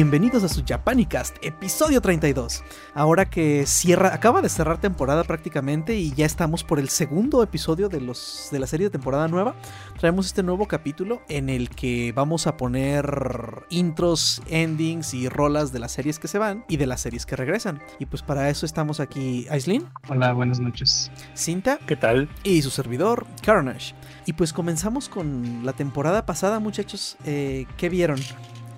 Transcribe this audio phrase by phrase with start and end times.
[0.00, 2.64] bienvenidos a su Japanicast, episodio 32.
[2.94, 7.90] Ahora que cierra, acaba de cerrar temporada prácticamente y ya estamos por el segundo episodio
[7.90, 9.54] de, los, de la serie de temporada nueva,
[9.98, 13.04] traemos este nuevo capítulo en el que vamos a poner
[13.68, 17.36] intros, endings y rolas de las series que se van y de las series que
[17.36, 17.82] regresan.
[17.98, 19.86] Y pues para eso estamos aquí, Aislin.
[20.08, 21.10] Hola, buenas noches.
[21.34, 21.78] Cinta.
[21.86, 22.26] ¿Qué tal?
[22.42, 23.94] Y su servidor, Carnage.
[24.24, 27.18] Y pues comenzamos con la temporada pasada, muchachos.
[27.26, 28.18] Eh, ¿Qué vieron?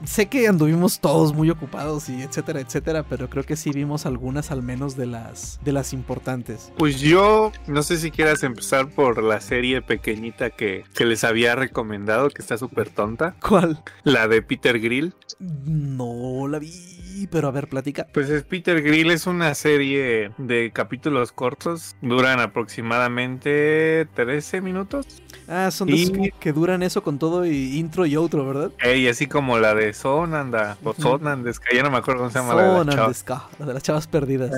[0.05, 4.51] Sé que anduvimos todos muy ocupados y etcétera, etcétera, pero creo que sí vimos algunas
[4.51, 6.73] al menos de las de las importantes.
[6.79, 11.55] Pues yo no sé si quieras empezar por la serie pequeñita que, que les había
[11.55, 13.35] recomendado, que está súper tonta.
[13.41, 13.83] ¿Cuál?
[14.05, 15.15] La de Peter Grill.
[15.39, 16.92] No la vi
[17.31, 18.07] pero a ver, platica.
[18.13, 25.23] Pues es Peter Grill, es una serie de capítulos cortos, duran aproximadamente 13 minutos.
[25.49, 28.71] Ah, son dos que duran eso con todo y intro y outro, ¿verdad?
[28.97, 32.53] Y así como la de Sonanda, o Sonandeska, ya no me acuerdo cómo se llama
[32.53, 34.51] Sonandeska, la de las chavas perdidas.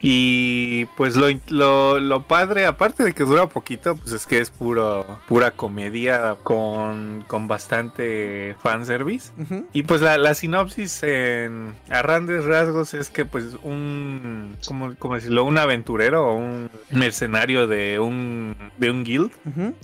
[0.00, 4.50] Y pues lo, lo, lo, padre, aparte de que dura poquito, pues es que es
[4.50, 9.32] puro, pura comedia con, con bastante fanservice.
[9.72, 15.44] Y pues la, la sinopsis en a grandes rasgos es que pues un, ¿cómo, decirlo?
[15.44, 19.30] Un aventurero o un mercenario de un, de un guild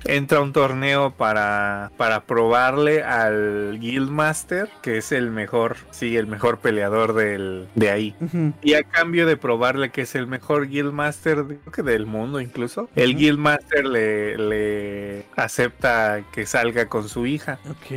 [0.05, 6.27] entra a un torneo para, para probarle al guildmaster, que es el mejor, sí, el
[6.27, 8.15] mejor peleador del, de ahí.
[8.63, 12.89] Y a cambio de probarle que es el mejor guildmaster creo que del mundo incluso,
[12.95, 17.59] el guildmaster le, le acepta que salga con su hija.
[17.69, 17.91] Ok.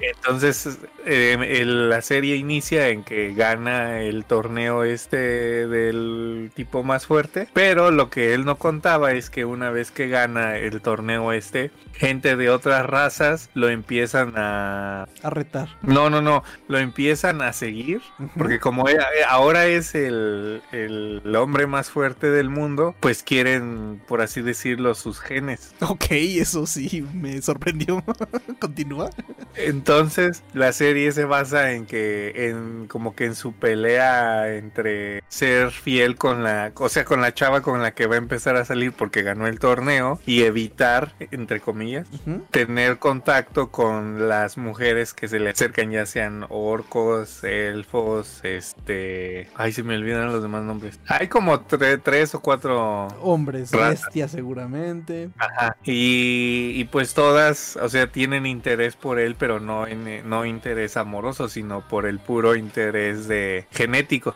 [0.00, 7.48] Entonces eh, la serie inicia en que gana el torneo este del tipo más fuerte.
[7.52, 11.70] Pero lo que él no contaba es que una vez que gana el torneo este,
[11.94, 15.06] gente de otras razas lo empiezan a...
[15.22, 15.68] A retar.
[15.82, 18.00] No, no, no, lo empiezan a seguir.
[18.36, 24.20] Porque como e, ahora es el, el hombre más fuerte del mundo, pues quieren, por
[24.20, 25.74] así decirlo, sus genes.
[25.80, 28.02] Ok, eso sí, me sorprendió.
[28.60, 29.10] Continúa.
[29.54, 35.70] Entonces, la serie se basa en que, en como que en su pelea entre ser
[35.70, 38.64] fiel con la, o sea, con la chava con la que va a empezar a
[38.64, 42.06] salir porque ganó el torneo y evitar, entre comillas,
[42.50, 49.72] tener contacto con las mujeres que se le acercan, ya sean orcos, elfos, este, ay,
[49.72, 50.98] se me olvidan los demás nombres.
[51.06, 55.30] Hay como tres o cuatro hombres, bestias seguramente.
[55.38, 55.76] Ajá.
[55.84, 60.96] Y, y, pues todas, o sea, tienen interés por él, pero no en, no interés
[60.96, 64.34] amoroso, sino por el puro interés de genético.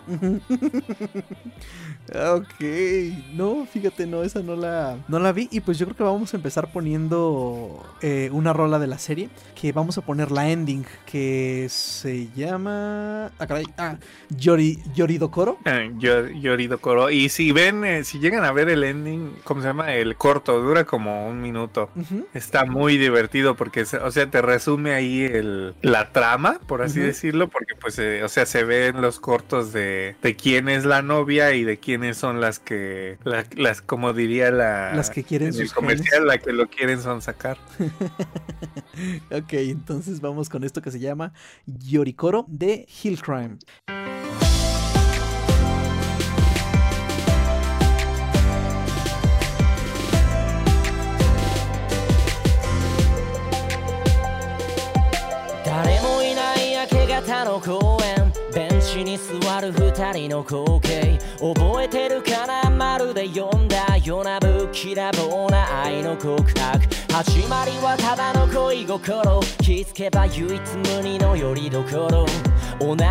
[2.08, 5.48] Ok, no, fíjate, no, esa no la, no la vi.
[5.50, 9.28] Y pues yo creo que vamos a empezar poniendo eh, una rola de la serie.
[9.54, 13.26] Que vamos a poner la ending, que se llama.
[13.38, 13.96] Ah, caray, ah,
[14.28, 15.58] Yori, Yoridokoro.
[15.64, 17.10] Ah, Yoridokoro.
[17.10, 19.94] Y si ven, eh, si llegan a ver el ending, ¿cómo se llama?
[19.94, 21.90] El corto, dura como un minuto.
[22.34, 27.48] Está muy divertido porque, o sea, te resume ahí el, la trama, por así decirlo,
[27.48, 31.54] porque pues, eh, o sea, se ven los cortos de, de quién es la novia
[31.54, 33.16] y de quiénes son las que,
[33.54, 34.94] las, como diría la...
[34.94, 37.56] Las que quieren el comercial, la que lo quieren son sacar.
[39.30, 41.32] ok, entonces vamos con esto que se llama
[41.64, 43.56] Yorikoro de Hill Crime.
[58.96, 66.80] チに座る二人の光景覚えてるかなまるで読んだようなぶっきらぼうな愛の告白
[67.12, 72.26] 始まりはただの恋心気づけば唯一無二のよりどころ
[72.80, 73.02] 同じ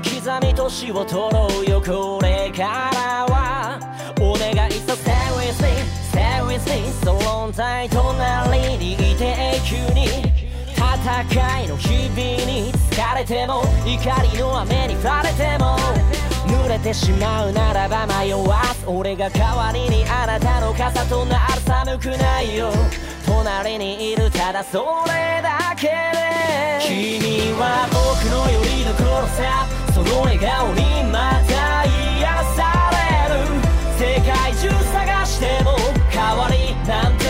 [0.00, 3.80] 時刻み年を取ろうよこれからは
[4.20, 5.68] お願いさ Stay with me
[6.12, 10.31] Stay with me その存在隣にいて永久に
[11.02, 15.76] 戦いの日々に疲れても怒りの雨に降られても。
[16.46, 18.84] 濡れてしまうならば迷わす。
[18.86, 22.70] 俺が代わりにあなたの傘となる寒くないよ。
[23.26, 25.92] 隣にいるただそれだけで。
[26.80, 29.66] 君は僕のよりどころさ。
[29.92, 32.62] その笑顔にまた癒さ
[32.94, 33.42] れる。
[33.98, 35.76] 世界中探しても
[36.10, 37.21] 変わりなんて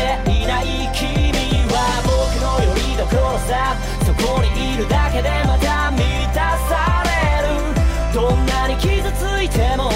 [4.76, 6.02] るだけでまた満
[6.34, 7.10] たされ
[7.48, 7.52] る。
[8.14, 9.90] どんなに傷ついてもこ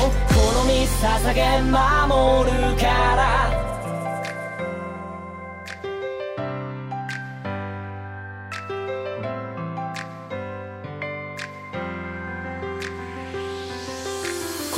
[0.54, 2.86] の身捧げ守るか
[3.16, 3.16] ら。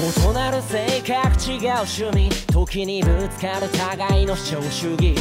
[0.00, 1.12] 異なる性格
[1.50, 2.30] 違う趣味。
[2.52, 5.16] 時にぶつかる互いの主張主義。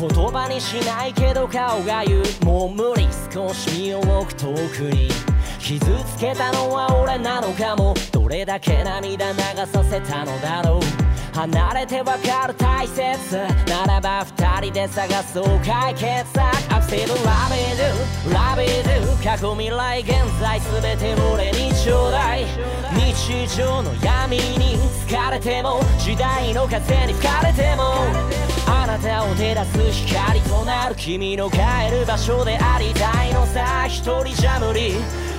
[0.00, 4.58] 言葉にしないけど顔が言うもう無理少し身を置く遠く
[4.94, 5.10] に
[5.58, 7.94] 傷つけたのは俺なのかも。
[8.10, 11.36] どれだけ涙流させたのだろう。
[11.36, 13.36] 離れてわかる大切
[13.68, 17.08] ならば二人で探そう解決策アクセル。
[17.08, 22.46] ラビドゥラビドゥ過去未来現在全て俺にちょうだい
[22.94, 25.80] 日常の闇に疲れても。
[25.98, 28.49] 時代の風に吹かれても。
[28.72, 31.58] あなたを照らす光となる君の帰
[31.90, 33.86] る場所でありたいのさ。
[33.88, 34.94] 一人じゃ無理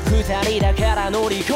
[0.07, 1.55] 二人だから乗り越え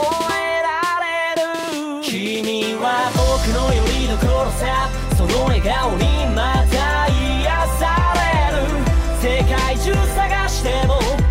[0.63, 2.01] られる。
[2.01, 4.89] 君は僕のよりどころさ。
[5.17, 7.83] その笑顔にまた癒さ
[8.15, 8.63] れる。
[9.19, 11.24] 世界中探しても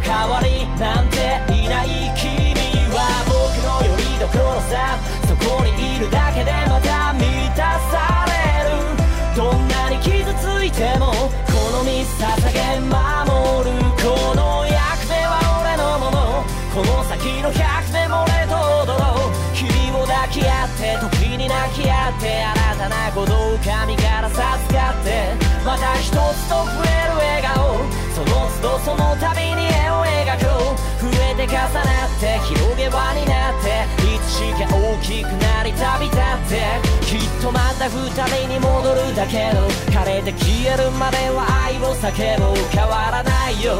[22.19, 23.44] って新たなことを。
[23.64, 24.44] 神から授
[24.75, 25.32] かって
[25.64, 27.78] また一つと増える笑顔
[28.12, 30.05] その都度その度に絵を。
[30.05, 36.61] 描こう増えて重なって広げ場になっていつしか大きくなり旅立って
[37.05, 41.94] きっとまた二人に戻るだけど枯れて消えるまでは愛を。
[41.94, 43.76] 叫ぼう変わらないよ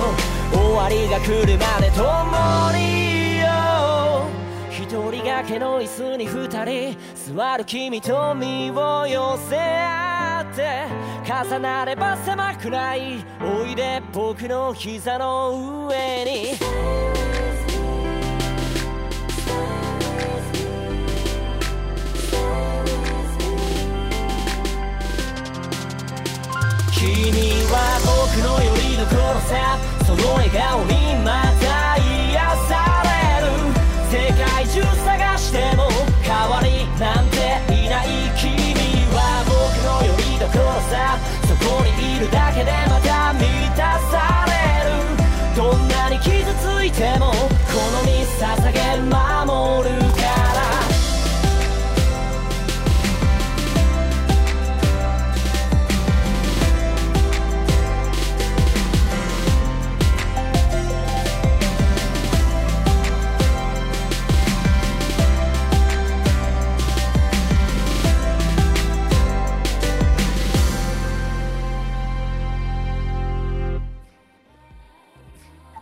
[0.51, 3.47] 終わりが来るまで共にいよ
[4.25, 4.44] う
[4.85, 6.99] 一人掛けの椅子に二人
[7.35, 10.85] 座る君と身を寄せ合って
[11.25, 16.59] 重なれば狭くないおいで僕の膝の上に
[26.93, 27.33] 君
[27.73, 31.84] は僕のよりどころさその笑顔にまた
[35.45, 35.91] しても
[36.23, 37.37] 変わりなんて
[37.69, 38.57] いない君
[39.13, 39.53] は僕
[39.85, 41.19] のよりどころさ。
[41.47, 43.45] そこにいるだけでまた満
[43.77, 44.55] たされ
[44.89, 44.97] る。
[45.55, 47.37] どんなに傷ついてもこ
[47.93, 50.04] の身捧げ守る。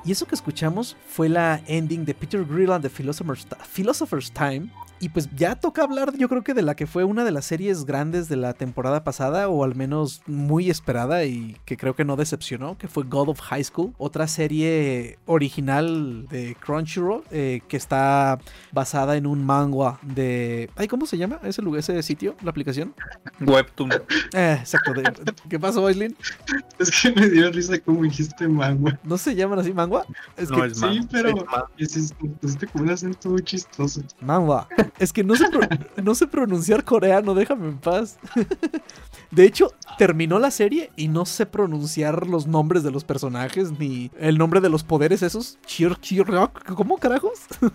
[0.04, 4.70] Y eso que escuchamos fue la ending de Peter Grill and the Philosopher's, Philosopher's Time.
[5.02, 7.44] Y pues ya toca hablar, yo creo que de la que fue una de las
[7.44, 12.04] series grandes de la temporada pasada, o al menos muy esperada y que creo que
[12.04, 17.76] no decepcionó, que fue God of High School, otra serie original de Crunchyroll eh, que
[17.76, 18.38] está
[18.70, 20.70] basada en un manga de...
[20.76, 22.94] Ay, ¿Cómo se llama ese lugar, ese sitio, la aplicación?
[23.40, 23.90] Webtoon.
[24.34, 24.92] Eh, exacto.
[24.94, 25.02] de-
[25.48, 26.16] ¿Qué pasó, Aislinn?
[26.78, 28.96] Es que me dio risa como dijiste mangua.
[29.02, 30.04] ¿No se llaman así manga?
[30.36, 31.30] Es No, que es man- Sí, pero
[31.76, 34.00] es hiciste, como un acento muy chistoso.
[34.20, 34.68] Manhwa.
[34.98, 35.46] Es que no sé,
[36.02, 38.18] no sé pronunciar coreano, déjame en paz.
[39.32, 44.10] De hecho, terminó la serie y no sé pronunciar los nombres de los personajes ni
[44.18, 45.58] el nombre de los poderes esos.
[46.76, 47.40] ¿Cómo carajos?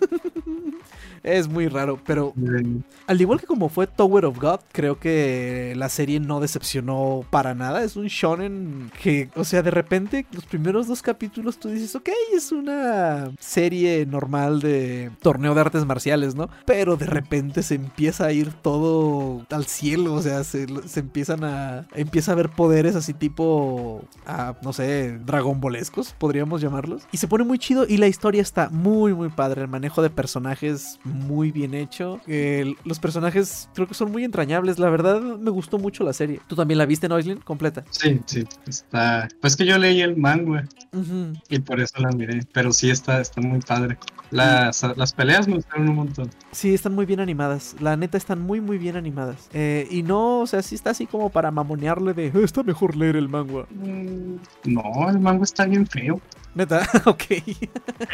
[1.24, 5.74] Es muy raro, pero Eh, al igual que como fue Tower of God, creo que
[5.76, 7.84] la serie no decepcionó para nada.
[7.84, 12.10] Es un shonen que, o sea, de repente los primeros dos capítulos tú dices, ok,
[12.34, 16.50] es una serie normal de torneo de artes marciales, ¿no?
[16.66, 21.44] Pero de repente se empieza a ir todo al cielo, o sea, se, se empiezan
[21.44, 21.47] a...
[21.94, 27.04] Empieza a haber poderes así tipo, ah, no sé, dragonbolescos, podríamos llamarlos.
[27.12, 29.62] Y se pone muy chido y la historia está muy, muy padre.
[29.62, 32.20] El manejo de personajes muy bien hecho.
[32.84, 34.80] Los personajes creo que son muy entrañables.
[34.80, 36.40] La verdad me gustó mucho la serie.
[36.48, 37.40] ¿Tú también la viste, Noislin?
[37.40, 37.84] Completa.
[37.90, 39.28] Sí, sí, está.
[39.42, 40.68] Pues que yo leí el manga
[41.50, 42.42] y por eso la miré.
[42.52, 43.98] Pero sí está, está muy padre.
[44.30, 46.30] Las, las peleas me gustaron un montón.
[46.52, 47.76] Sí, están muy bien animadas.
[47.80, 49.50] La neta, están muy, muy bien animadas.
[49.54, 52.96] Eh, y no, o sea, sí está así como para mamonearle de, "Eh, está mejor
[52.96, 53.68] leer el manga.
[53.70, 56.20] Mm, No, el manga está bien feo.
[56.56, 57.24] Neta, ok.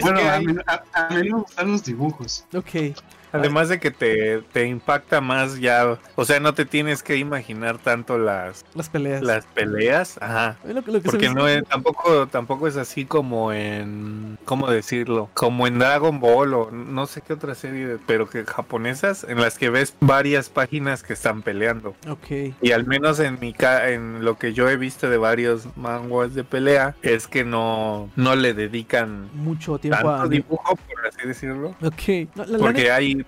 [0.02, 2.46] Bueno, a, mí, a- a mí me gustan los dibujos.
[2.54, 2.94] ok.
[3.34, 7.80] Además de que te, te impacta más ya, o sea, no te tienes que imaginar
[7.80, 9.24] tanto las, las peleas.
[9.24, 10.58] Las peleas, ajá.
[11.04, 15.30] Porque no es, tampoco, tampoco es así como en, ¿cómo decirlo?
[15.34, 19.58] Como en Dragon Ball o no sé qué otra serie, pero que japonesas, en las
[19.58, 21.96] que ves varias páginas que están peleando.
[22.08, 22.54] Ok.
[22.62, 26.44] Y al menos en mi en lo que yo he visto de varios manguas de
[26.44, 31.76] pelea, es que no, no le dedican mucho tiempo a dibujo, por así decirlo.
[31.82, 32.30] Ok.
[32.60, 33.23] Porque hay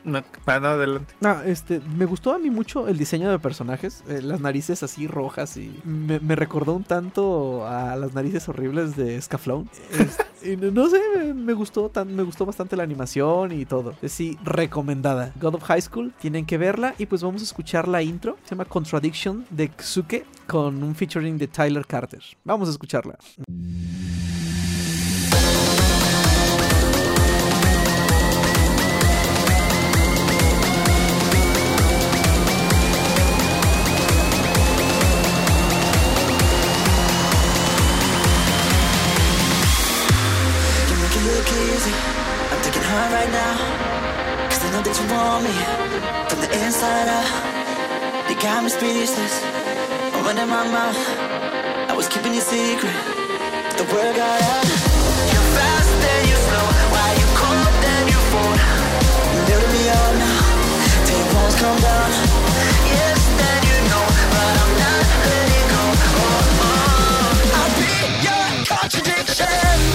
[0.45, 1.13] Ah, no, adelante.
[1.21, 5.07] No, este, me gustó a mí mucho el diseño de personajes, eh, las narices así
[5.07, 9.69] rojas y me, me, recordó un tanto a las narices horribles de Scaflón.
[10.73, 10.99] no sé,
[11.33, 13.95] me, gustó tan, me gustó bastante la animación y todo.
[14.07, 15.33] Sí, recomendada.
[15.39, 18.37] God of High School, tienen que verla y pues vamos a escuchar la intro.
[18.43, 22.21] Se llama Contradiction de Ksuke con un featuring de Tyler Carter.
[22.43, 23.17] Vamos a escucharla.
[44.95, 45.53] That you want me.
[46.29, 49.35] From the inside out You got me speechless.
[50.13, 50.97] I'm running my mouth
[51.89, 52.95] I was keeping you secret.
[53.67, 54.65] But the word got out.
[55.31, 58.59] You're fast then you slow Why you cold then you fold
[59.33, 60.41] You're building me up now
[61.05, 62.09] your walls come down.
[62.91, 64.05] Yes then you know.
[64.33, 65.83] But I'm not letting go.
[66.19, 67.57] Oh, oh.
[67.59, 67.93] I'll be
[68.25, 69.94] your contradiction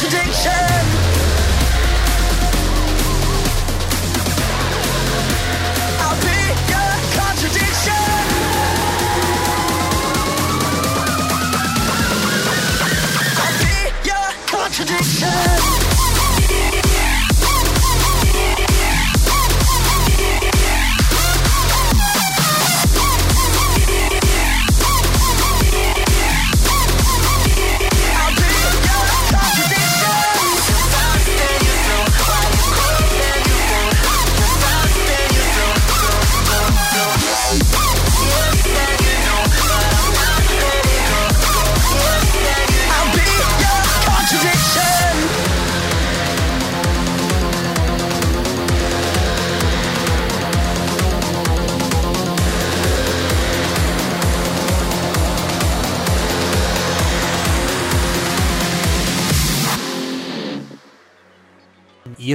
[0.00, 0.79] contradiction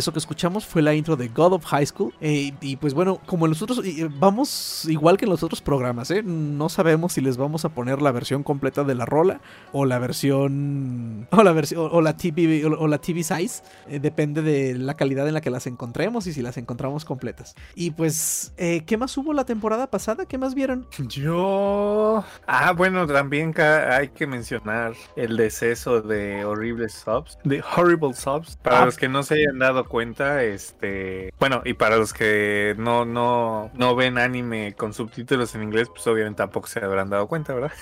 [0.06, 2.14] eso que escuchamos fue la intro de God of High School.
[2.22, 3.82] Eh, y pues bueno, como nosotros
[4.20, 6.22] vamos igual que en los otros programas, ¿eh?
[6.24, 9.98] no sabemos si les vamos a poner la versión completa de la rola o la
[9.98, 13.64] versión o la versión o la TV o la TV size.
[13.88, 17.56] Eh, depende de la calidad en la que las encontremos y si las encontramos completas.
[17.74, 20.26] Y pues, ¿qué más hubo la temporada pasada?
[20.26, 20.88] ¿Qué más vieron?
[21.08, 28.58] Yo, ah, bueno, también hay que mencionar el deceso de horribles subs, de horrible subs.
[28.58, 28.86] Para ah.
[28.86, 33.06] los que no se hayan dado dado cuenta, este, bueno, y para los que no,
[33.06, 37.54] no, no ven anime con subtítulos en inglés, pues obviamente tampoco se habrán dado cuenta,
[37.54, 37.72] ¿verdad?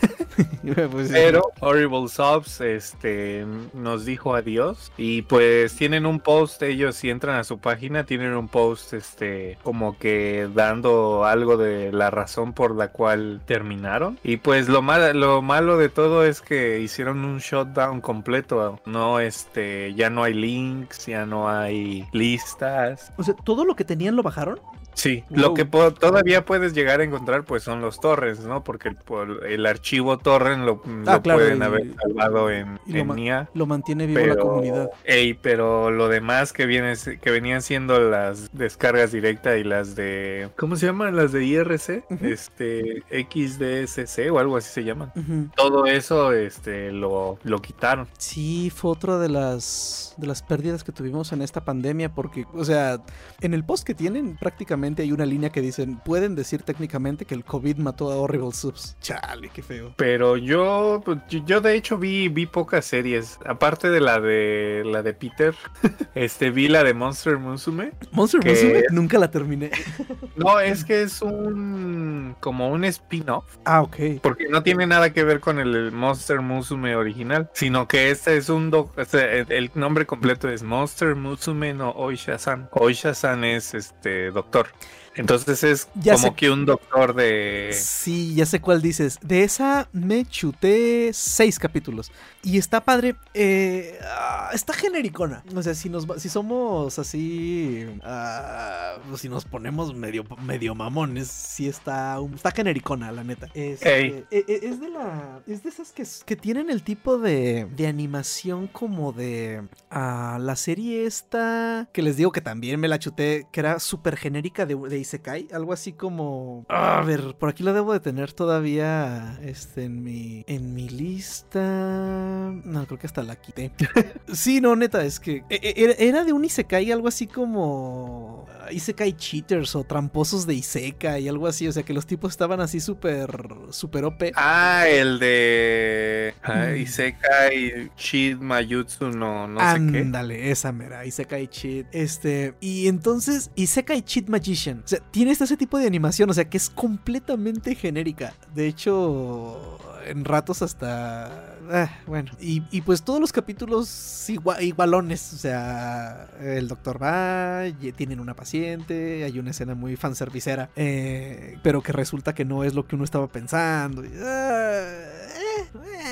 [0.91, 7.09] Pues Pero Horrible Subs, este, nos dijo adiós y pues tienen un post, ellos si
[7.09, 12.53] entran a su página, tienen un post, este, como que dando algo de la razón
[12.53, 14.19] por la cual terminaron.
[14.23, 19.19] Y pues lo, mal, lo malo de todo es que hicieron un shutdown completo, no,
[19.19, 23.13] este, ya no hay links, ya no hay listas.
[23.17, 24.59] O sea, todo lo que tenían lo bajaron.
[24.95, 28.63] Sí, lo que todavía puedes llegar a encontrar pues son los torres, ¿no?
[28.63, 28.97] Porque el,
[29.45, 33.49] el archivo torrent lo, ah, pueden haber salvado en, en lo, NIA.
[33.53, 34.89] Lo mantiene vivo la comunidad.
[35.03, 40.49] Ey, pero lo demás que viene, que venían siendo las descargas directas y las de
[40.57, 41.15] ¿cómo se llaman?
[41.15, 45.11] Las de IRC, este XDSC o algo así se llaman.
[45.55, 48.07] Todo eso este lo, lo quitaron.
[48.17, 52.65] Sí, fue otra de las de las pérdidas que tuvimos en esta pandemia porque, o
[52.65, 53.01] sea,
[53.41, 57.35] en el post que tienen prácticamente hay una línea que dicen, pueden decir técnicamente que
[57.35, 58.97] el COVID mató a Horrible Subs.
[59.01, 59.93] Chale, qué feo.
[59.97, 63.39] Pero yo, pues, yo de hecho vi, vi pocas series.
[63.45, 65.55] Aparte de la de la de Peter,
[66.15, 67.91] este vi la de Monster Musume.
[68.11, 69.71] Monster Musume nunca la terminé.
[70.35, 73.57] no, es que es un como un spin-off.
[73.65, 73.97] Ah, ok.
[74.21, 78.49] Porque no tiene nada que ver con el Monster Musume original, sino que este es
[78.49, 82.69] un doc, este, el nombre completo es Monster Musume no Oisha-san.
[82.71, 84.67] Oisha-san es este doctor.
[85.15, 87.69] Entonces es como que un doctor de.
[87.73, 89.19] Sí, ya sé cuál dices.
[89.21, 92.11] De esa me chuté seis capítulos.
[92.45, 93.15] Y está padre.
[93.33, 95.45] Eh, ah, está genericona.
[95.55, 97.85] O sea, si, nos, si somos así.
[98.03, 103.47] Uh, si nos ponemos medio, medio mamones, sí está, está genericona, la neta.
[103.53, 105.41] Es, eh, eh, es de la.
[105.47, 109.63] Es de esas que, que tienen el tipo de, de animación como de.
[109.89, 111.87] Uh, la serie esta.
[111.93, 113.47] Que les digo que también me la chuté.
[113.53, 115.47] Que era súper genérica de, de Isekai.
[115.53, 116.65] Algo así como.
[116.67, 119.39] a ver, por aquí lo debo de tener todavía.
[119.41, 120.43] Este, en mi.
[120.47, 122.32] En mi lista.
[122.63, 123.71] No, creo que hasta la quité.
[124.33, 129.13] sí, no, neta, es que e, e, era de un Isekai, algo así como Isekai
[129.13, 131.67] cheaters o tramposos de Isekai y algo así.
[131.67, 133.29] O sea, que los tipos estaban así súper,
[133.69, 134.31] súper OP.
[134.35, 136.75] Ah, el de ah, mm.
[136.77, 139.99] Isekai cheat Mayutsu, no, no sé qué.
[139.99, 141.87] Ándale, esa mera, Isekai cheat.
[141.91, 144.81] Este, y entonces, Isekai cheat magician.
[144.83, 148.33] O sea, tiene ese tipo de animación, o sea, que es completamente genérica.
[148.53, 156.27] De hecho, en ratos hasta Ah, bueno, y, pues todos los capítulos igualones, o sea,
[156.39, 157.63] el doctor va,
[157.95, 162.73] tienen una paciente, hay una escena muy fanservicera, eh, pero que resulta que no es
[162.73, 164.03] lo que uno estaba pensando.
[164.21, 165.23] Ah,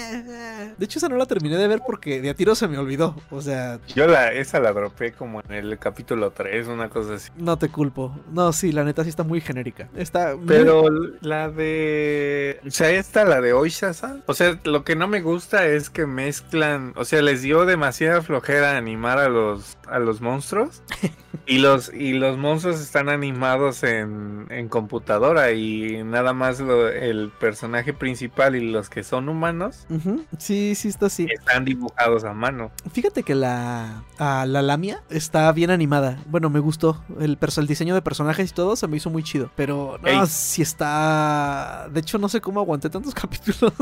[0.04, 2.68] eh, eh, de hecho, esa no la terminé de ver porque de a tiro se
[2.68, 3.16] me olvidó.
[3.30, 3.80] O sea.
[3.96, 7.30] Yo la, esa la dropé como en el capítulo 3, una cosa así.
[7.38, 8.18] No te culpo.
[8.32, 9.90] No, sí, la neta sí está muy genérica.
[9.96, 10.36] Está.
[10.48, 10.86] Pero
[11.22, 12.60] la de.
[12.66, 14.24] O sea, esta, la de Oisha-san.
[14.26, 16.94] O sea, lo que no me gusta es que mezclan.
[16.96, 20.82] O sea, les dio demasiada flojera animar a los, a los monstruos.
[21.46, 25.52] y los, y los monstruos están animados en, en computadora.
[25.52, 29.86] Y nada más el personaje principal y los que son humanos.
[30.38, 31.28] Sí, sí está así.
[31.30, 32.72] Están dibujados a mano.
[32.92, 36.20] Fíjate que la, la Lamia está bien animada.
[36.28, 37.04] Bueno, me gustó.
[37.20, 39.52] El, el diseño de personajes y todo se me hizo muy chido.
[39.56, 41.88] Pero no, si está...
[41.92, 43.74] De hecho, no sé cómo aguanté tantos capítulos.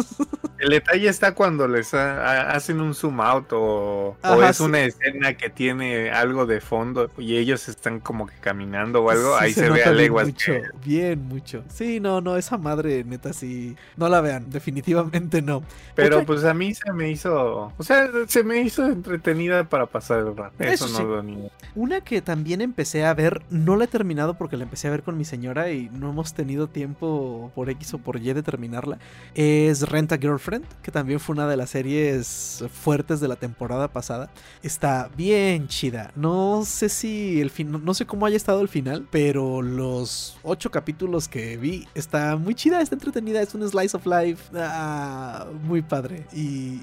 [0.57, 4.17] El detalle está cuando les hacen un zoom out o,
[4.47, 9.09] es una escena que tiene algo de fondo y ellos están como que caminando o
[9.09, 9.35] algo.
[9.35, 10.27] ahí se, ve a leguas.
[10.27, 10.53] Mucho,
[10.85, 11.63] bien, mucho.
[11.69, 13.75] Sí, no, no, esa madre neta sí.
[13.97, 15.63] No la vean, definitivamente no.
[15.95, 20.19] Pero pues a mí se me hizo, o sea, se me hizo entretenida para pasar
[20.19, 20.63] el rato.
[20.63, 21.51] Eso, no lo niego.
[21.75, 25.03] Una que también empecé a ver, no la he terminado porque la empecé a ver
[25.03, 28.99] con mi señora y no hemos tenido tiempo por X o por Y de terminarla,
[29.35, 34.29] es Renta Girlfriend, que también fue una de las series fuertes de la temporada pasada.
[34.63, 35.88] Está bien chida.
[36.15, 40.71] No sé si el fin, no sé cómo haya estado el final, pero los ocho
[40.71, 44.51] capítulos que vi está muy chida, está entretenida, es un slice of life.
[44.55, 46.25] Ah, muy padre.
[46.33, 46.81] Y,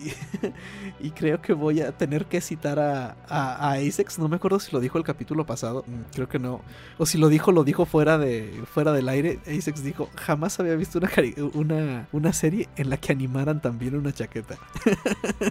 [1.00, 3.76] y creo que voy a tener que citar a, a,
[4.18, 5.84] No me acuerdo si lo dijo el capítulo pasado.
[5.86, 6.60] Mm, creo que no.
[6.98, 9.38] O si lo dijo, lo dijo fuera, de, fuera del aire.
[9.46, 11.10] Asex dijo: Jamás había visto una,
[11.54, 14.56] una, una serie en la que animaran también una chaqueta.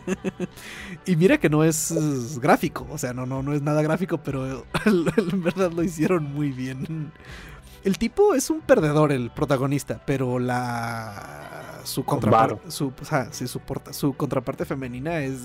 [1.05, 1.93] y mira que no es
[2.39, 2.87] gráfico.
[2.91, 4.45] O sea, no, no es nada gráfico, pero
[4.85, 7.11] en verdad lo hicieron muy bien.
[7.85, 12.91] El tipo es un perdedor, el protagonista, pero la su contraparte, su,
[13.31, 15.39] su, su contraparte femenina es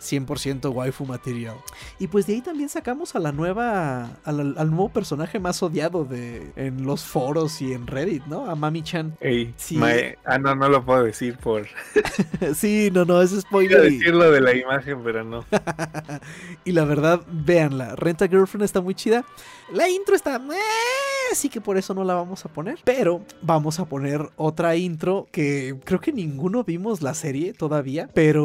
[0.00, 1.56] 100% waifu material.
[1.98, 6.52] Y pues de ahí también sacamos a la nueva, al, nuevo personaje más odiado de
[6.56, 8.50] en los foros y en Reddit, ¿no?
[8.50, 9.16] A Mami Chan.
[9.56, 9.80] sí.
[10.24, 11.66] ah, no, no lo puedo decir por.
[12.54, 13.80] sí, no, no, es spoiler.
[13.80, 15.44] Quiero decirlo de la imagen, pero no.
[16.64, 17.96] y la verdad, véanla.
[17.96, 19.24] Renta Girlfriend está muy chida.
[19.72, 20.36] La intro está.
[20.36, 22.78] Eh, así que por eso no la vamos a poner.
[22.84, 28.08] Pero vamos a poner otra intro que creo que ninguno vimos la serie todavía.
[28.14, 28.44] Pero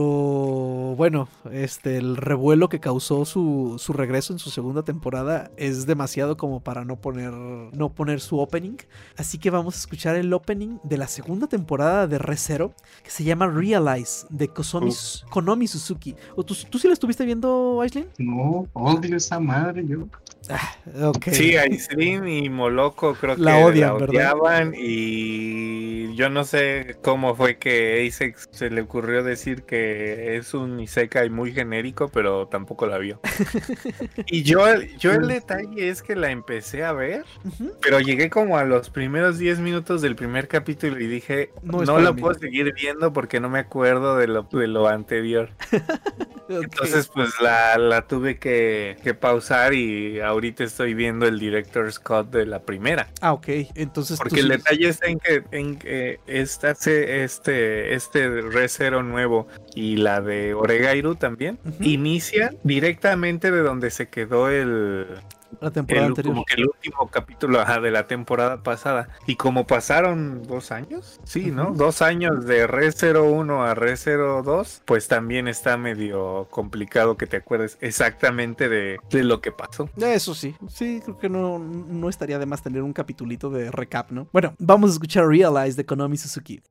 [0.98, 6.38] bueno, este, el revuelo que causó su, su regreso en su segunda temporada es demasiado
[6.38, 8.78] como para no poner, no poner su opening.
[9.18, 13.24] Así que vamos a escuchar el opening de la segunda temporada de ReZero que se
[13.24, 14.50] llama Realize de
[15.30, 16.16] Konomi Suzuki.
[16.36, 18.08] ¿O tú, tú sí la estuviste viendo, Aislinn?
[18.18, 20.08] No, odio esa madre yo.
[20.50, 20.76] Ah,
[21.32, 28.06] Sí, Aislinn y Moloco creo que la odiaban y yo no sé cómo fue que
[28.06, 33.22] Asex se le ocurrió decir que es un Isekai muy genérico, pero tampoco la vio.
[34.28, 34.60] y yo,
[35.00, 37.24] yo el detalle es que la empecé a ver,
[37.82, 42.00] pero llegué como a los primeros 10 minutos del primer capítulo y dije, no, no
[42.00, 45.50] la puedo seguir viendo porque no me acuerdo de lo, de lo anterior.
[46.50, 52.30] Entonces pues la, la tuve que, que pausar y ahorita estoy viendo el director Scott
[52.32, 53.08] de la primera.
[53.22, 53.48] Ah, ok.
[53.76, 54.18] Entonces.
[54.18, 60.22] Porque el detalle está en que, en que esta, este, este Recero nuevo y la
[60.22, 65.08] de Oregairu también inicia directamente de donde se quedó el,
[65.60, 66.34] la temporada anterior.
[66.34, 69.10] Como que el último capítulo de la temporada pasada.
[69.28, 71.72] Y como pasaron dos años, sí, ¿no?
[71.74, 77.38] Dos años de Re 01 a Re 02, pues también está medio complicado que te
[77.38, 79.90] acuerdes exactamente de, de lo que pasó.
[79.98, 84.12] Eso sí, sí, creo que no, no estaría de más tener un capitulito de recap,
[84.12, 84.28] ¿no?
[84.32, 86.62] Bueno, vamos a escuchar Realize de Konami Suzuki.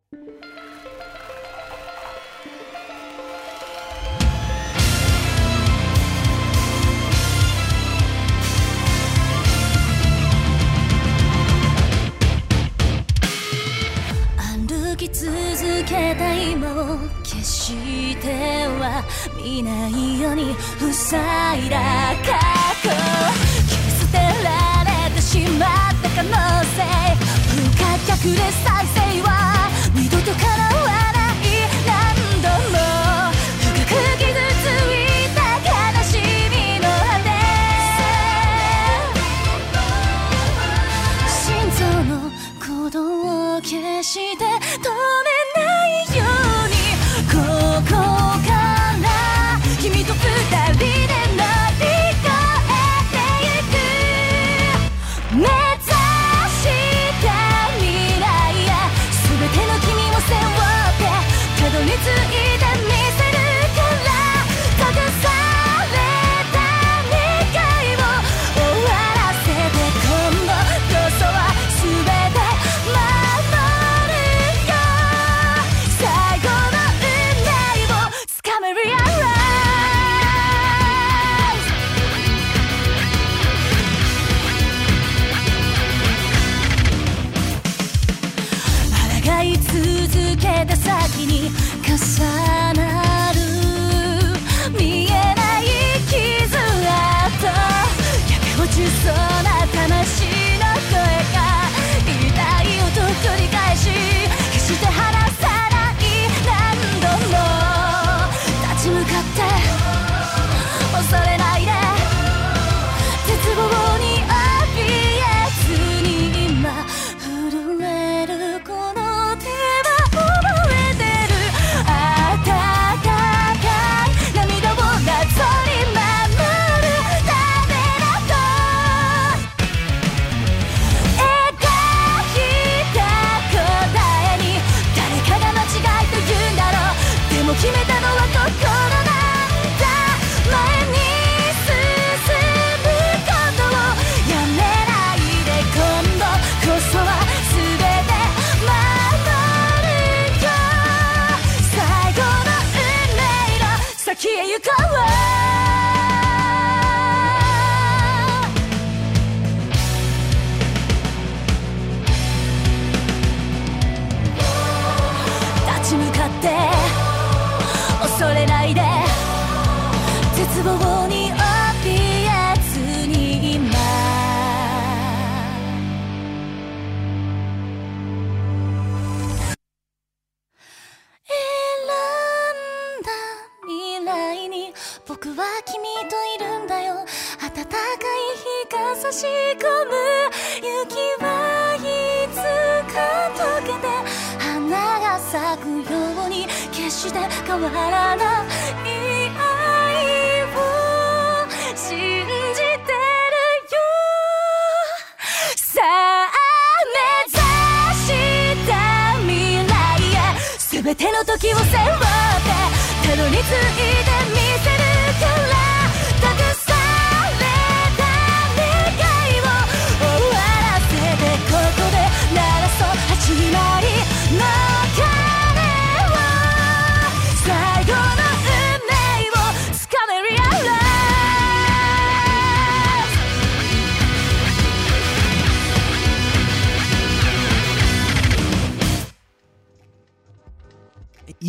[19.42, 20.54] は見ないように
[20.92, 21.76] 塞いだ
[22.22, 22.38] 過
[22.82, 22.88] 去
[23.68, 25.68] 切り捨てられてしまっ
[26.00, 26.30] た可能
[26.64, 26.78] 性
[27.50, 29.28] 不可逆で再生は
[29.94, 31.44] 二度と叶わない
[31.86, 31.90] 何
[32.40, 32.78] 度も
[33.58, 34.30] 深く傷
[34.62, 35.70] ついた悲
[36.04, 36.10] し
[36.50, 37.10] みの羽
[41.28, 41.36] 心
[41.78, 42.10] 臓の
[42.60, 44.48] 鼓動を消して止
[45.24, 45.31] め
[91.12, 91.50] 先に
[91.84, 92.71] 重ね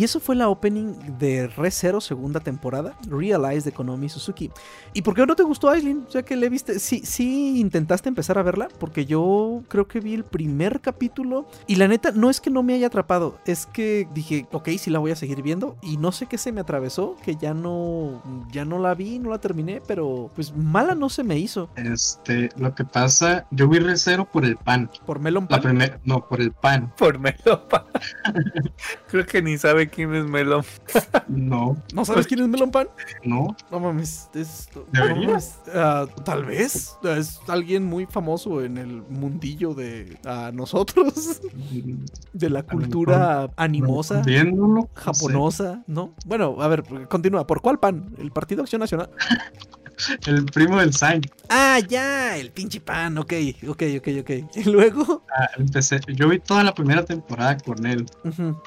[0.04, 4.50] Y eso fue la opening de Re Zero segunda temporada, Realize de Konomi Suzuki.
[4.92, 6.04] ¿Y por qué no te gustó Aislinn?
[6.06, 10.00] O sea que le viste, sí, sí intentaste empezar a verla, porque yo creo que
[10.00, 13.64] vi el primer capítulo y la neta no es que no me haya atrapado, es
[13.64, 16.60] que dije, ok, sí la voy a seguir viendo y no sé qué se me
[16.60, 21.08] atravesó, que ya no, ya no la vi, no la terminé, pero pues mala no
[21.08, 21.70] se me hizo.
[21.76, 24.90] Este, lo que pasa, yo vi recero por el pan.
[25.06, 25.62] Por Melon La Pan.
[25.62, 26.92] primera, no, por el pan.
[26.98, 27.86] Por Melopa.
[29.08, 30.64] Creo que ni sabe quién es Melon.
[31.28, 32.88] No, ¿No sabes quién es Melon Pan?
[33.24, 33.56] no.
[33.70, 34.68] No mames, es.
[35.74, 36.96] Ah, tal vez.
[37.04, 41.40] Es alguien muy famoso en el mundillo de ah, nosotros.
[42.32, 44.22] De la cultura animosa.
[44.22, 44.74] Viéndolo.
[44.74, 44.88] no sé.
[44.94, 46.14] Japonosa, ¿no?
[46.26, 47.46] Bueno, a ver, continúa.
[47.46, 48.14] ¿Por cuál pan?
[48.18, 49.10] ¿El Partido Acción Nacional?
[50.26, 51.22] El primo del Sain.
[51.50, 53.18] Ah, ya, el pinche pan.
[53.18, 53.32] Ok,
[53.68, 54.30] ok, ok, ok.
[54.56, 55.22] Y luego.
[55.36, 58.06] Ah, empecé, yo vi toda la primera temporada con él.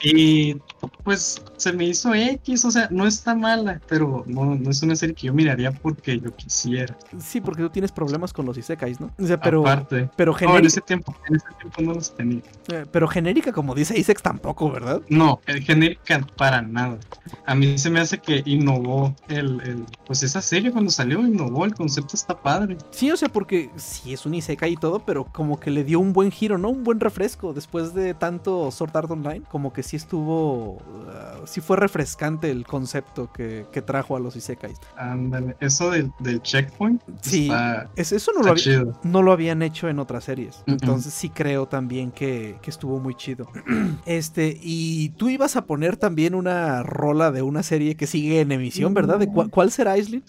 [0.03, 0.55] Y
[1.03, 4.95] pues se me hizo X, o sea, no está mala, pero no, no es una
[4.95, 6.95] serie que yo miraría porque yo quisiera.
[7.19, 9.11] Sí, porque tú tienes problemas con los isekais, ¿no?
[9.17, 9.61] O sea, pero.
[9.61, 10.09] Aparte.
[10.15, 12.41] Pero, No, en genérica, ese tiempo, en ese tiempo no los tenía.
[12.71, 15.01] eh, pero genérica, como dice Isaac, tampoco, ¿verdad?
[15.09, 16.97] No, el genérica para nada.
[17.45, 21.65] A mí se me hace que innovó el, el- pues esa serie cuando salió, innovó,
[21.65, 22.77] el concepto está padre.
[22.91, 25.99] Sí, o sea, porque sí es un Isekai y todo, pero como que le dio
[25.99, 26.69] un buen giro, ¿no?
[26.69, 29.41] Un buen refresco después de tanto Sword Art Online.
[29.49, 30.79] Como que sí estuvo.
[31.09, 34.77] ah, sí fue refrescante el concepto que, que trajo a los Isekais.
[34.97, 39.61] Ándale, eso del, del checkpoint Sí, está, es, eso no lo, había- no lo habían
[39.61, 40.63] hecho en otras series.
[40.67, 43.47] Entonces sí creo también que, que estuvo muy chido.
[44.05, 48.51] este, y tú ibas a poner también una rola de una serie que sigue en
[48.51, 49.19] emisión, ¿verdad?
[49.19, 50.23] ¿De ¿Cuál será, Aislinn?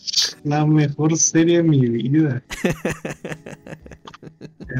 [0.44, 2.42] La mejor serie de mi vida.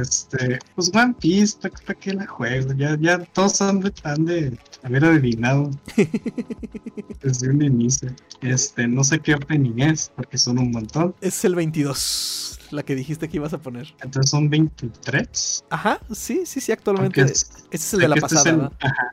[0.01, 1.57] este, pues One Piece,
[1.87, 2.73] ¿para, qué la juego?
[2.75, 5.71] Ya, ya todos han de, han de haber adivinado
[7.23, 8.11] desde un inicio.
[8.43, 11.15] Este, no sé qué opening es, porque son un montón.
[11.21, 13.95] Es el 22, la que dijiste que ibas a poner.
[14.03, 15.65] Entonces son 23.
[15.71, 17.21] Ajá, sí, sí, sí, actualmente.
[17.21, 18.73] Aunque Ese es- es el de la este es pasada, el- ¿verdad?
[18.81, 19.11] ajá.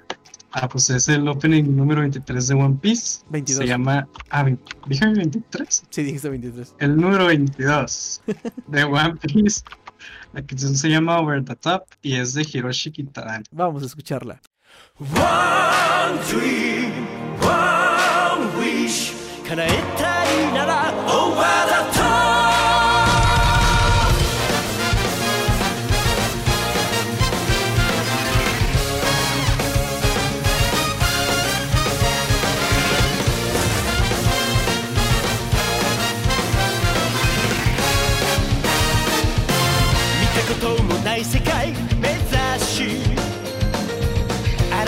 [0.57, 3.19] Ah, pues es el opening número 23 de One Piece.
[3.29, 3.61] 22.
[3.61, 4.07] Se llama.
[4.29, 4.45] Ah,
[4.87, 5.83] ¿dije 23?
[5.89, 6.75] Sí, dijiste 23.
[6.79, 8.21] El número 22
[8.67, 9.63] de One Piece.
[10.31, 13.43] La canción se llama Over the Top y es de Hiroshi Kitadani.
[13.51, 14.39] Vamos a escucharla.
[14.97, 17.05] One dream,
[17.41, 19.11] one wish,
[21.11, 21.94] over the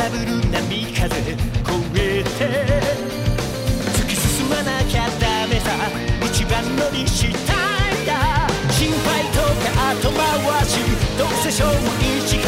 [0.10, 1.36] ぶる波風越
[1.96, 2.30] えて
[3.94, 5.72] 突き進まなきゃダメさ
[6.26, 7.54] 一番乗りした
[7.90, 10.80] いんだ心配とか後回し
[11.18, 11.76] どうせしょうも
[12.24, 12.47] 一か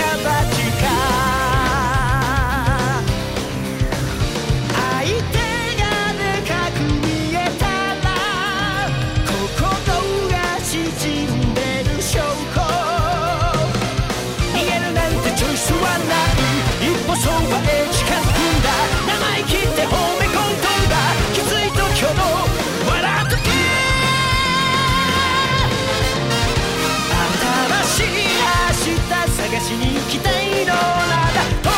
[30.70, 30.74] の
[31.10, 31.70] ならと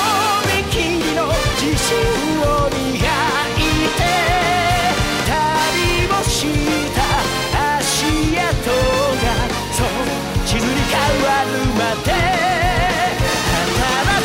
[0.47, 1.19] びきりの
[1.59, 1.89] 自信
[2.41, 3.07] を磨
[3.55, 3.63] い
[3.97, 4.01] て
[5.27, 5.31] 旅
[6.07, 6.35] をし
[6.95, 6.99] た
[7.79, 7.89] 足
[8.35, 8.43] 跡
[9.23, 9.25] が
[9.71, 9.85] そう
[10.45, 12.11] 地図に変わるまで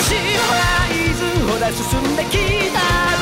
[0.01, 0.37] 新しい。
[0.37, 2.35] の合図を出進んでき
[2.73, 3.16] た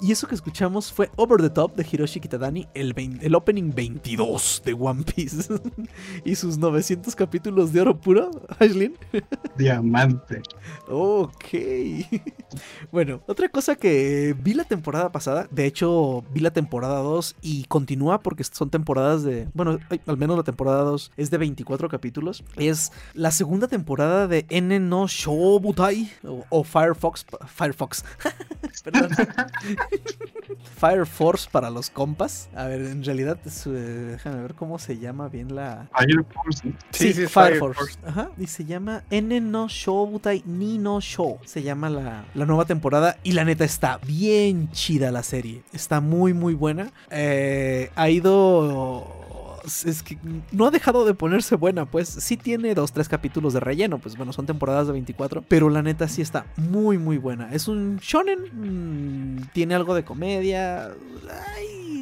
[0.00, 4.62] Y eso que escuchamos fue Over the Top de Hiroshi Kitadani, el, el opening 22
[4.64, 5.52] de One Piece.
[6.24, 8.30] y sus 900 capítulos de oro puro,
[8.60, 8.96] Ashlyn.
[9.56, 10.42] Diamante.
[10.88, 11.44] Ok.
[12.92, 17.64] bueno, otra cosa que vi la temporada pasada, de hecho vi la temporada 2 y
[17.64, 22.44] continúa porque son temporadas de, bueno, al menos la temporada 2 es de 24 capítulos,
[22.56, 28.04] es la segunda temporada de N no Shobutai o, o Firefox, Firefox,
[28.84, 29.10] perdón.
[30.76, 32.48] Fire Force para los compas.
[32.54, 36.62] A ver, en realidad, es, eh, déjame ver cómo se llama bien la, Fire Force.
[36.62, 37.78] Sí, Sí, sí, Fire, Fire Force.
[37.80, 37.98] Force.
[38.06, 38.30] Ajá.
[38.38, 41.38] Y se llama N no Shobutai ni no Show.
[41.44, 43.18] Se llama la, la nueva temporada.
[43.22, 45.62] Y la neta está bien chida la serie.
[45.72, 46.90] Está muy, muy buena.
[47.10, 49.27] Eh, ha ido.
[49.84, 50.18] Es que
[50.52, 54.16] no ha dejado de ponerse buena, pues sí tiene dos, tres capítulos de relleno, pues
[54.16, 57.52] bueno, son temporadas de 24, pero la neta sí está muy, muy buena.
[57.52, 60.90] Es un shonen, mm, tiene algo de comedia,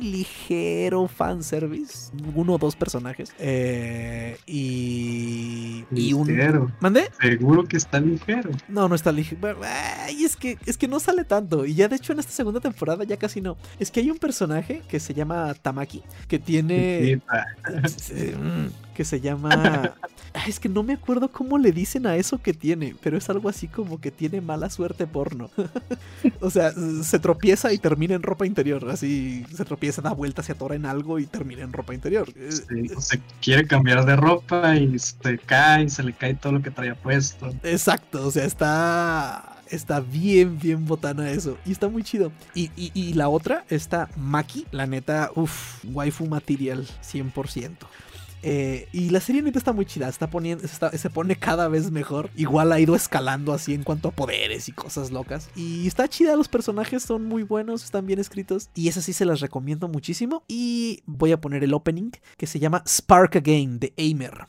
[0.01, 6.27] ligero fanservice, uno o dos personajes, eh, y, y un...
[6.27, 6.71] Ligero.
[6.81, 7.11] ¿Mandé?
[7.21, 8.51] Seguro que está ligero.
[8.69, 9.59] No, no está ligero.
[9.63, 11.67] Ay, es que, es que no sale tanto.
[11.67, 13.57] Y ya de hecho en esta segunda temporada ya casi no.
[13.79, 17.21] Es que hay un personaje que se llama Tamaki, que tiene...
[18.97, 19.95] Que se llama.
[20.47, 23.49] Es que no me acuerdo cómo le dicen a eso que tiene, pero es algo
[23.49, 25.49] así como que tiene mala suerte porno.
[26.41, 26.73] o sea,
[27.03, 28.87] se tropieza y termina en ropa interior.
[28.91, 32.29] Así se tropieza, da vuelta, se atora en algo y termina en ropa interior.
[32.37, 36.63] Eh, Sí, se quiere cambiar de ropa y se cae, se le cae todo lo
[36.63, 37.51] que traía puesto.
[37.63, 39.53] Exacto, o sea, está.
[39.71, 41.57] Está bien, bien botana eso.
[41.67, 42.31] Y está muy chido.
[42.55, 47.73] Y, y- y la otra, está Maki, la neta, uff, waifu material 100%.
[48.43, 52.31] Eh, y la serie neta está muy chida, está poniendo, se pone cada vez mejor.
[52.37, 55.49] Igual ha ido escalando así en cuanto a poderes y cosas locas.
[55.55, 58.71] Y está chida, los personajes son muy buenos, están bien escritos.
[58.75, 60.45] Y esa sí se las recomiendo muchísimo.
[60.49, 64.47] Y voy a poner el opening que se llama Spark Again de Aimer.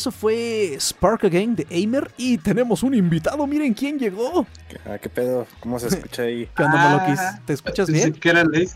[0.00, 4.46] eso fue Spark Again de Aimer y tenemos un invitado, miren quién llegó.
[4.86, 6.48] Ah, qué pedo, ¿cómo se escucha ahí?
[6.56, 7.20] ¿Qué onda, Maloquis?
[7.20, 7.38] Ah.
[7.44, 8.14] ¿Te escuchas bien?
[8.14, 8.70] ¿Qué era el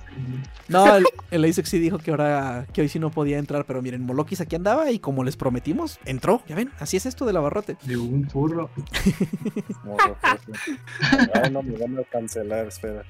[0.69, 3.81] No, el, el ASIC sí dijo que ahora, que hoy sí no podía entrar, pero
[3.81, 7.39] miren, Moloquis aquí andaba y como les prometimos, entró, ya ven, así es esto del
[7.39, 7.79] abarrote.
[7.85, 8.69] De un turro.
[9.83, 13.03] no, no me van a cancelar, espera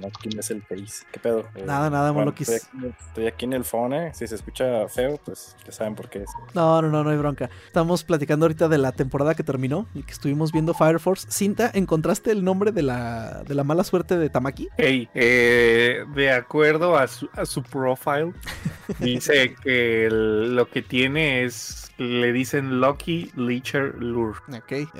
[0.00, 1.04] no, ¿Quién es el Face?
[1.12, 1.46] ¿Qué pedo?
[1.54, 4.12] Eh, nada, nada, bueno, estoy, aquí, estoy aquí en el phone, ¿eh?
[4.14, 6.30] Si se escucha feo, pues ya saben por qué es.
[6.54, 7.50] No, no, no, no hay bronca.
[7.66, 11.26] Estamos platicando ahorita de la temporada que terminó y que estuvimos viendo Fire Force.
[11.30, 14.68] Cinta, ¿encontraste el nombre de la, de la mala suerte de Tamaki?
[14.76, 18.32] Hey, eh, de acuerdo a su, a su profile,
[18.98, 24.38] dice que lo que tiene es le dicen Lucky Leecher Lure.
[24.48, 24.90] Ok.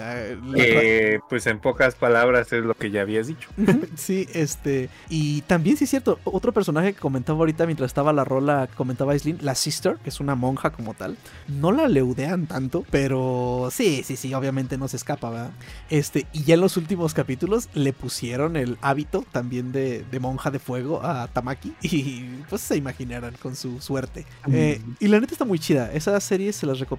[0.54, 3.48] Que pues en pocas palabras es lo que ya habías dicho.
[3.96, 4.90] sí, este.
[5.08, 9.12] Y también, sí es cierto, otro personaje que comentaba ahorita mientras estaba la rola, comentaba
[9.12, 11.16] Aislinn, la Sister, que es una monja como tal.
[11.48, 15.52] No la leudean tanto, pero sí, sí, sí, obviamente no se escapa, ¿verdad?
[15.88, 20.50] Este, y ya en los últimos capítulos le pusieron el hábito también de, de monja
[20.50, 21.74] de fuego a Tamaki.
[21.82, 24.24] Y pues se imaginarán con su suerte.
[24.52, 25.92] Eh, y la neta está muy chida.
[25.92, 26.89] Esa serie se las recomiendo,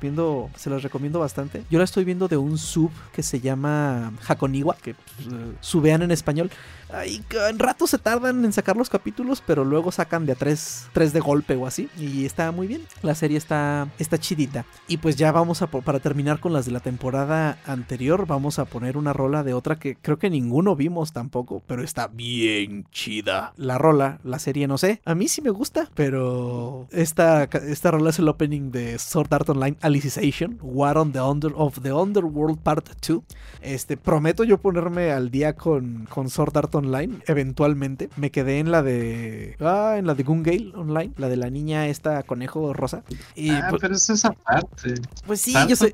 [0.56, 1.64] se las recomiendo bastante.
[1.70, 6.02] Yo la estoy viendo de un sub que se llama Hakoniwa, que pues, eh, subean
[6.02, 6.50] en español.
[7.30, 10.88] Que en rato se tardan en sacar los capítulos, pero luego sacan de a tres,
[10.92, 11.90] tres de golpe o así.
[11.98, 12.82] Y está muy bien.
[13.02, 14.66] La serie está, está chidita.
[14.88, 18.66] Y pues ya vamos a, para terminar con las de la temporada anterior, vamos a
[18.66, 23.54] poner una rola de otra que creo que ninguno vimos tampoco, pero está bien chida.
[23.56, 25.02] La rola, la serie no sé.
[25.06, 29.50] A mí sí me gusta, pero esta, esta rola es el opening de Sword Art
[29.50, 33.22] Online Alicization, War on the Under of the Underworld Part 2.
[33.62, 38.10] Este, prometo yo ponerme al día con, con Sword Art Online, eventualmente.
[38.18, 39.56] Me quedé en la de.
[39.60, 43.04] Ah, en la de Gungale Online, la de la niña esta conejo rosa.
[43.36, 44.96] Y ah, pues, pero es esa parte.
[45.26, 45.94] pues sí, yo sé.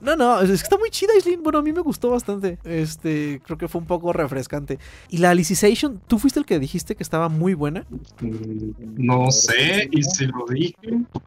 [0.00, 1.42] No, no, es que está muy chida, Islin.
[1.42, 2.58] Bueno, a mí me gustó bastante.
[2.64, 4.78] Este, creo que fue un poco refrescante.
[5.08, 7.86] Y la Alicization, ¿tú fuiste el que dijiste que estaba muy buena?
[8.20, 10.76] Mm, No sé, y si lo dije,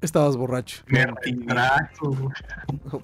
[0.01, 0.83] Estabas borracho.
[0.87, 1.01] me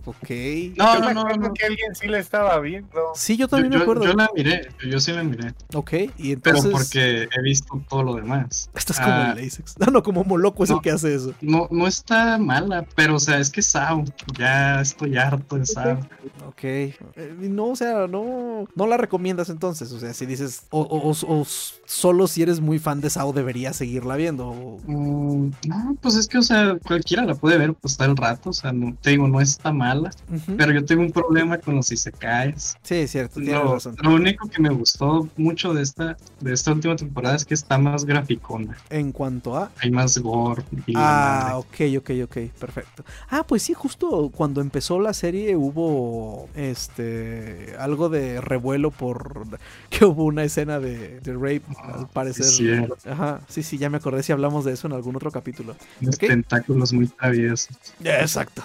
[0.06, 0.30] Ok.
[0.78, 1.54] No, Yo no, me no, acuerdo no.
[1.54, 2.90] que alguien sí le estaba viendo.
[3.16, 4.04] Sí, yo Yo, también me acuerdo.
[4.06, 6.72] yo la miré, yo sí la miré, Ok, y pero entonces.
[6.72, 8.70] porque he visto todo lo demás.
[8.74, 9.76] Estás como Ah, el Lasex.
[9.80, 11.34] No, no, como Moloco es el que hace eso.
[11.42, 14.04] No, no está mala, pero o sea, es que Sao,
[14.38, 16.00] ya estoy harto de Sao.
[16.48, 16.64] Ok.
[16.64, 16.96] Eh,
[17.40, 19.92] no, o sea, no, no la recomiendas entonces.
[19.92, 21.46] O sea, si dices, o, o- o- o
[21.86, 24.48] solo si eres muy fan de Sao deberías seguirla viendo.
[24.50, 28.18] o- Mm, no, pues es que, o sea, cualquiera la puede ver, pues está el
[28.18, 30.56] rato, o sea, no, te digo, no está mala, Ujú.
[30.58, 32.76] pero yo tengo un problema con los isekais.
[32.84, 33.96] Sí, cierto, Lo, razón.
[34.02, 37.78] lo único que me gustó mucho de esta, de esta última temporada es que está
[37.78, 39.72] más graficona, En cuanto a.
[39.82, 40.64] hay más gore.
[40.88, 43.04] y Ah, ok, ok, ok, perfecto.
[43.30, 49.46] Ah, pues sí, justo cuando empezó la serie hubo este algo de revuelo por
[49.90, 52.46] que hubo una escena de, de rape, al parecer.
[52.46, 52.98] sí, cierto.
[53.10, 55.76] Ajá, sí, sí, ya me acordé si hablamos de eso en algún otro capítulo.
[56.02, 57.70] Los tentáculos muy traviesos.
[58.03, 58.63] Exacto.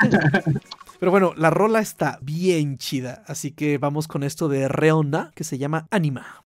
[0.99, 5.43] Pero bueno, la rola está bien chida, así que vamos con esto de Reona que
[5.43, 6.45] se llama Anima.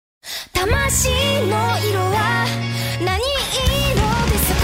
[0.54, 1.10] 魂
[1.50, 2.46] の色は
[3.04, 4.00] 何色
[4.32, 4.64] ですか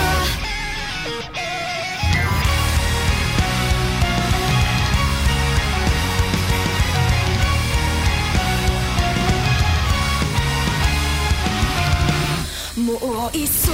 [12.82, 12.94] も
[13.34, 13.72] ういっそ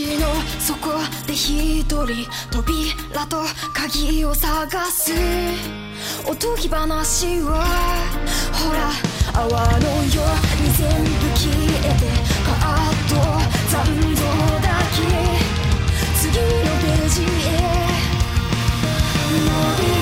[0.00, 0.26] 深い地の
[0.58, 2.06] 底で一人
[2.50, 3.44] 扉と
[3.74, 5.12] 鍵を探す。
[6.26, 7.62] おとぎ話は
[8.52, 8.90] ほら
[9.34, 12.08] 泡のように全部消えて
[12.44, 13.14] カーッと
[13.70, 13.76] 残
[14.14, 14.20] 像
[14.60, 14.98] だけ。
[16.18, 16.40] 次の
[16.80, 17.24] ページへ。
[19.30, 19.99] 伸び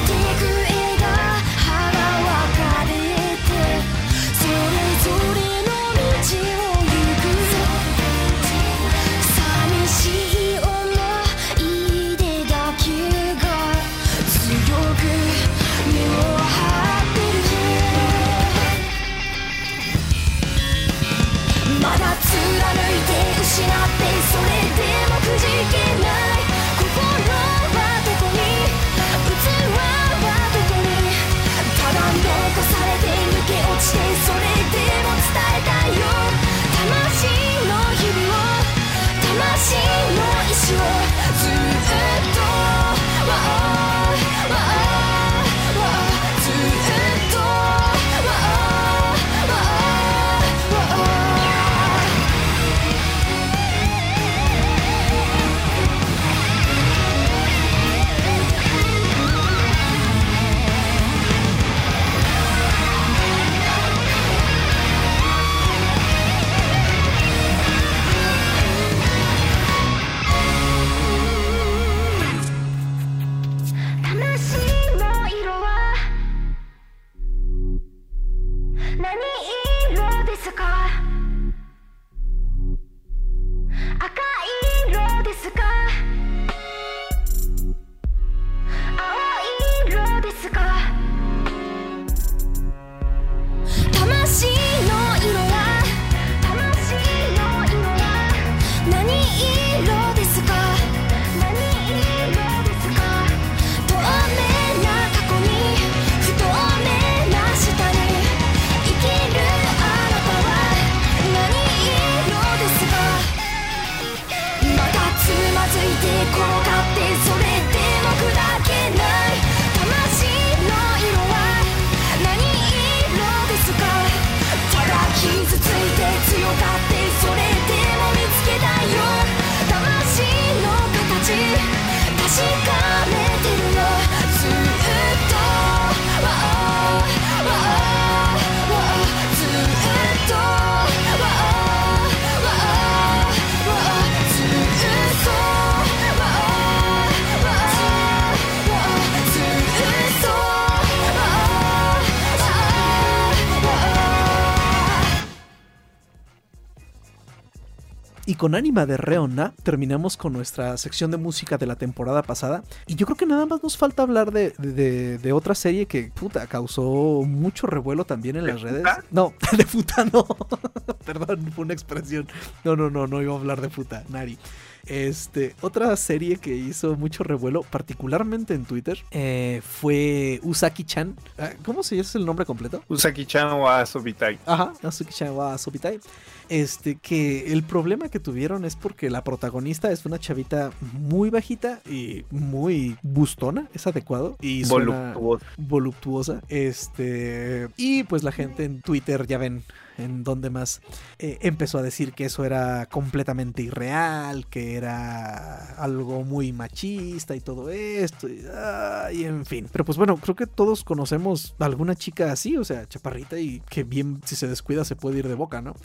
[158.39, 162.62] con Ánima de Reona terminamos con nuestra sección de música de la temporada pasada.
[162.86, 166.05] Y yo creo que nada más nos falta hablar de, de- de otra serie que,
[166.14, 166.82] puta, causó
[167.26, 168.78] mucho revuelo también en ¿De las redes.
[168.78, 169.05] puta?
[169.11, 170.24] No, de puta no.
[171.05, 172.26] Perdón, fue una expresión.
[172.64, 174.39] No, no, no, no iba a hablar de puta, Nari.
[174.86, 181.14] Este, otra serie que hizo mucho revuelo, particularmente en Twitter, eh, fue Usaki-chan.
[181.36, 182.82] Ah, ¿Cómo se llama el nombre completo?
[182.89, 184.39] Usaki-chan wa Sobitai.
[184.47, 186.01] Ajá, Azuki-chan wa Sobitai.
[186.49, 191.80] Este, que el problema que tuvieron es porque la protagonista es una chavita muy bajita
[191.88, 194.36] y muy bustona, es adecuado.
[194.40, 195.46] Y suena Voluptuoso.
[195.57, 196.42] voluptuosa.
[196.49, 199.62] Este, y pues la gente en Twitter, ya ven
[199.99, 200.80] en donde más,
[201.18, 207.40] eh, empezó a decir que eso era completamente irreal, que era algo muy machista y
[207.40, 209.68] todo esto, y, ah, y en fin.
[209.70, 213.61] Pero pues bueno, creo que todos conocemos a alguna chica así, o sea, chaparrita y
[213.68, 215.74] que bien, si se descuida, se puede ir de boca, ¿no?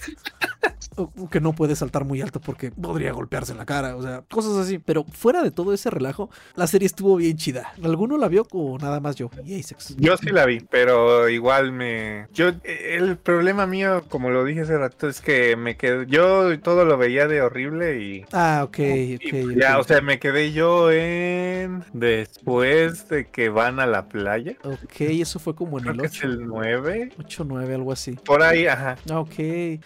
[0.95, 4.01] O o que no puede saltar muy alto porque podría golpearse en la cara, o
[4.01, 4.79] sea, cosas así.
[4.79, 7.73] Pero fuera de todo ese relajo, la serie estuvo bien chida.
[7.83, 9.29] ¿Alguno la vio o nada más yo?
[9.45, 9.95] Y Asex.
[9.97, 12.27] Yo sí la vi, pero igual me.
[12.33, 16.05] Yo, el problema mío, como lo dije hace rato, es que me quedé.
[16.07, 18.25] Yo todo lo veía de horrible y.
[18.31, 19.57] Ah, ok, y ok.
[19.59, 21.83] ya, o sea, me quedé yo en.
[21.93, 24.55] Después de que van a la playa.
[24.63, 26.27] Ok, eso fue como en Creo el que es 8.
[26.27, 27.09] el 9.
[27.19, 28.11] 8, 9, algo así.
[28.13, 28.97] Por ahí, ajá.
[29.09, 29.33] Ah, Ok.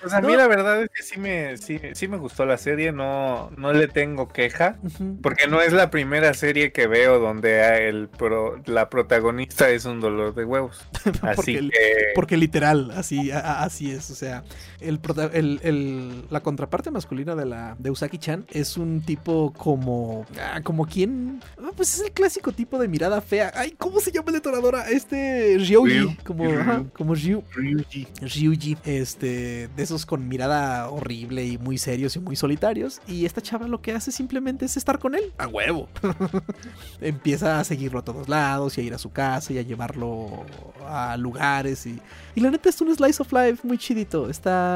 [0.02, 0.38] Pues a mí No.
[0.38, 3.88] la verdad es que sí me, sí, sí me gustó la serie, no, no le
[3.88, 4.78] tengo queja.
[5.22, 10.00] Porque no es la primera serie que veo donde el pro- la protagonista es un
[10.00, 10.88] dolor de huevos.
[11.22, 11.96] Así porque, que.
[12.16, 14.07] porque literal, así, a- así es.
[14.10, 14.44] O sea,
[14.80, 20.26] el, prota- el- el- la contraparte masculina de la de Usaki-chan es un tipo como.
[20.40, 21.42] ah, como quien.
[21.62, 23.52] ah, pues es el clásico tipo de mirada fea.
[23.56, 24.90] Ay, ¿cómo se llama el detonadora?
[24.90, 26.00] Este Ryuji.
[26.00, 26.16] Ryu.
[26.24, 26.60] Como, Ryu.
[26.60, 27.44] ajá, como Ryu.
[27.56, 28.08] Ryuji.
[28.22, 33.02] Ryuji, este, de esos con mirada horrible y muy serios y muy solitarios.
[33.08, 35.88] Y esta chava lo que hace simplemente es estar con él, a huevo.
[37.02, 40.46] Empieza a seguirlo a todos lados y a ir a su casa y a llevarlo
[40.88, 41.86] a lugares.
[41.86, 42.00] Y,
[42.36, 44.67] y la neta es un slice of life muy chidito, está,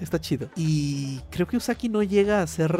[0.00, 0.48] está chido.
[0.56, 2.72] Y creo que Usaki no llega a ser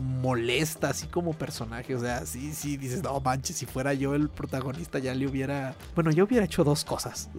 [0.00, 1.94] molesta así como personaje.
[1.94, 5.74] O sea, sí, sí, dices, no manches, si fuera yo el protagonista ya le hubiera...
[5.94, 7.28] Bueno, yo hubiera hecho dos cosas.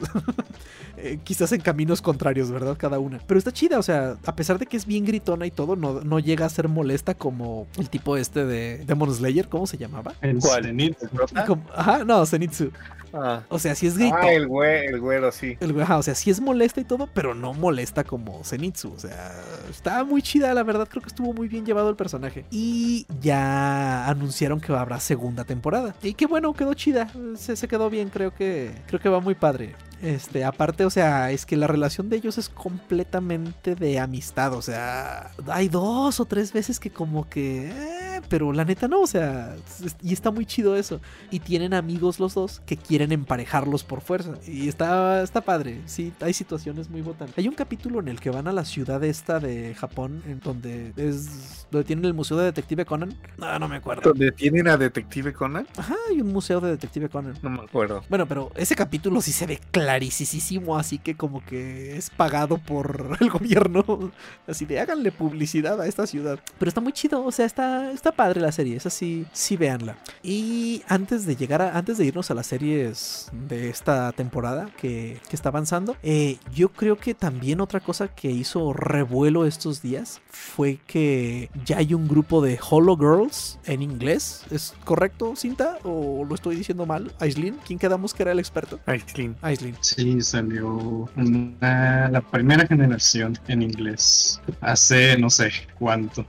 [0.98, 2.78] Eh, quizás en caminos contrarios, ¿verdad?
[2.78, 3.20] Cada una.
[3.28, 6.00] Pero está chida, o sea, a pesar de que es bien gritona y todo, no,
[6.02, 10.14] no llega a ser molesta como el tipo este de Demon Slayer, ¿cómo se llamaba?
[10.22, 10.40] El.
[10.64, 11.46] ¿El prota?
[11.46, 12.72] Como- ajá, no, Zenitsu.
[13.14, 13.44] Ah.
[13.50, 14.20] O sea, sí es gritón.
[14.22, 15.58] Ah, el güey, el güero, sí.
[15.60, 18.65] El güey, ajá, o sea, sí es molesta y todo, pero no molesta como Zenitsu.
[18.94, 19.32] O sea,
[19.70, 20.88] está muy chida, la verdad.
[20.90, 22.46] Creo que estuvo muy bien llevado el personaje.
[22.52, 25.96] Y ya anunciaron que habrá segunda temporada.
[26.02, 27.10] Y qué bueno, quedó chida.
[27.38, 29.76] Se, se quedó bien, creo que, creo que va muy padre.
[30.02, 34.54] Este, aparte, o sea, es que la relación de ellos es completamente de amistad.
[34.54, 37.70] O sea, hay dos o tres veces que como que...
[37.70, 39.56] eh, pero la neta no, o sea,
[40.02, 41.02] y está muy chido eso.
[41.32, 44.34] Y tienen amigos los dos que quieren emparejarlos por fuerza.
[44.48, 45.82] Y está, está padre.
[45.86, 47.34] Sí, hay situaciones muy botanas.
[47.38, 50.94] Hay un capítulo en el que van a la ciudad esta de Japón, en donde
[50.98, 53.14] es donde tienen el museo de Detective Conan.
[53.38, 54.02] No, no me acuerdo.
[54.10, 55.68] ¿Donde tienen a Detective Conan?
[55.78, 57.38] Ajá, hay un museo de Detective Conan.
[57.42, 58.04] No me acuerdo.
[58.10, 62.58] Bueno, pero ese capítulo sí se ve claro clarísimo, así que como que es pagado
[62.58, 64.12] por el gobierno.
[64.48, 66.40] Así de háganle publicidad a esta ciudad.
[66.58, 69.98] Pero está muy chido, o sea, está, está padre la serie, es así, sí véanla.
[70.24, 75.20] Y antes de llegar a, antes de irnos a las series de esta temporada que,
[75.30, 80.22] que está avanzando, eh, yo creo que también otra cosa que hizo revuelo estos días
[80.30, 84.44] fue que ya hay un grupo de Holo Girls en inglés.
[84.50, 85.78] ¿Es correcto, Cinta?
[85.84, 87.14] ¿O lo estoy diciendo mal?
[87.20, 88.80] Aislin, ¿quién quedamos que era el experto?
[88.86, 89.36] Aislin.
[89.42, 89.75] Aislin.
[89.82, 94.42] Sí, salió una- la primera generación en inglés.
[94.62, 96.26] Hace no sé cuánto.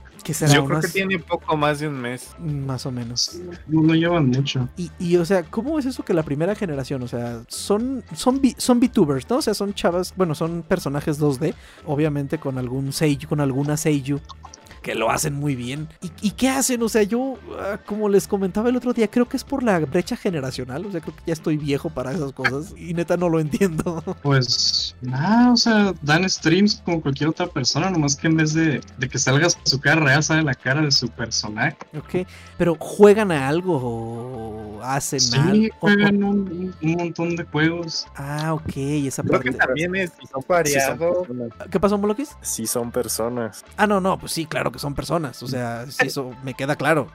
[0.51, 2.31] Yo creo que tiene poco más de un mes.
[2.37, 3.39] Más o menos.
[3.65, 4.67] No, no llevan mucho.
[4.75, 7.01] Y, y, o sea, ¿cómo es eso que la primera generación?
[7.03, 9.37] O sea, son, son, son VTubers, ¿no?
[9.37, 11.53] O sea, son chavas, bueno, son personajes 2D,
[11.85, 14.19] obviamente con algún seiyuu, con alguna seiyuu
[14.87, 15.89] que lo hacen muy bien.
[16.01, 16.81] ¿Y, y qué hacen?
[16.81, 19.77] O sea, yo, ah, como les comentaba el otro día, creo que es por la
[19.79, 20.85] brecha generacional.
[20.85, 24.01] O sea, creo que ya estoy viejo para esas cosas y neta no lo entiendo.
[24.23, 28.79] Pues nada, o sea, dan streams como cualquier otra persona, nomás que en vez de,
[28.97, 31.75] de que salga su cara real, sale la cara de su personaje.
[31.97, 32.25] ok,
[32.57, 35.65] pero ¿juegan a algo o hacen Sí, algo?
[35.81, 38.07] O- o- juegan un, un montón de juegos.
[38.15, 39.65] ah, ok, esa Creo que parte.
[39.67, 41.23] también es Sí son variado.
[41.23, 41.49] personas.
[41.69, 42.29] ¿Qué pasó, Molokis?
[42.41, 43.63] Sí son personas.
[43.75, 45.41] Ah, no, no, pues sí, claro que son personas.
[45.43, 47.07] O sea, sí, eso me queda claro.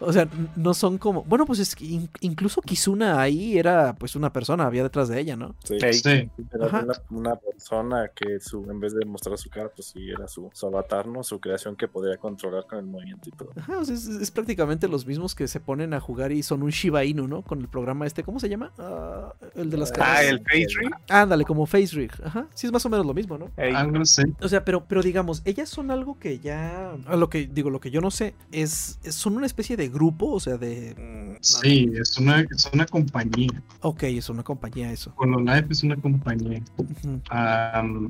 [0.00, 1.22] O sea, no son como.
[1.24, 5.20] Bueno, pues es que in- incluso Kizuna ahí era pues una persona, había detrás de
[5.20, 5.54] ella, ¿no?
[5.64, 5.76] Sí.
[5.76, 10.28] Era una, una persona que su, en vez de mostrar su cara, pues sí era
[10.28, 11.22] su, su avatar, ¿no?
[11.22, 13.50] Su creación que podía controlar con el movimiento y todo.
[13.56, 16.62] Ajá, o sea, es, es prácticamente los mismos que se ponen a jugar y son
[16.62, 17.42] un Shiba Inu, ¿no?
[17.42, 18.72] Con el programa este, ¿cómo se llama?
[18.78, 20.18] Ah, el de las Ah, caras.
[20.18, 20.90] Ah, el Face Rig.
[21.08, 22.12] Ándale, como Face Rig.
[22.24, 23.50] Ajá, sí es más o menos lo mismo, ¿no?
[23.56, 23.74] Ey.
[23.74, 24.22] algo así.
[24.40, 26.92] O sea, pero, pero digamos, ellas son algo que ya.
[27.06, 28.98] A Lo que digo, lo que yo no sé es.
[29.10, 31.38] son una especie de grupo, o sea, de.
[31.40, 33.62] Sí, es una, es una compañía.
[33.80, 35.12] Ok, es una compañía eso.
[35.16, 36.62] Hololive es una compañía.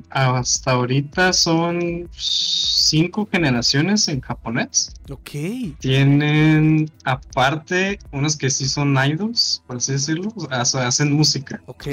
[0.09, 4.93] Hasta ahorita son cinco generaciones en japonés.
[5.09, 5.31] Ok.
[5.79, 11.61] Tienen aparte unas que sí son idols, por así decirlo, o sea, hacen música.
[11.65, 11.87] Ok.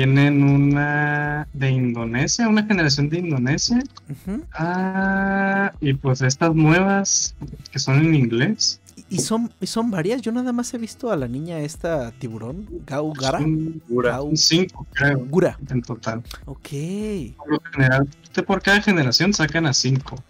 [0.00, 3.78] Tienen una de Indonesia, una generación de Indonesia.
[4.52, 7.34] Ah, y pues estas nuevas
[7.72, 8.78] que son en inglés.
[9.08, 10.20] Y son, y son varias.
[10.20, 13.38] Yo nada más he visto a la niña esta tiburón, Gau Gara.
[13.38, 14.18] Son Gura.
[14.18, 15.58] Gau- cinco, creo, Gura.
[15.70, 16.22] en total.
[16.44, 16.68] Ok.
[17.38, 18.06] Por lo general,
[18.46, 20.22] por cada generación sacan a cinco.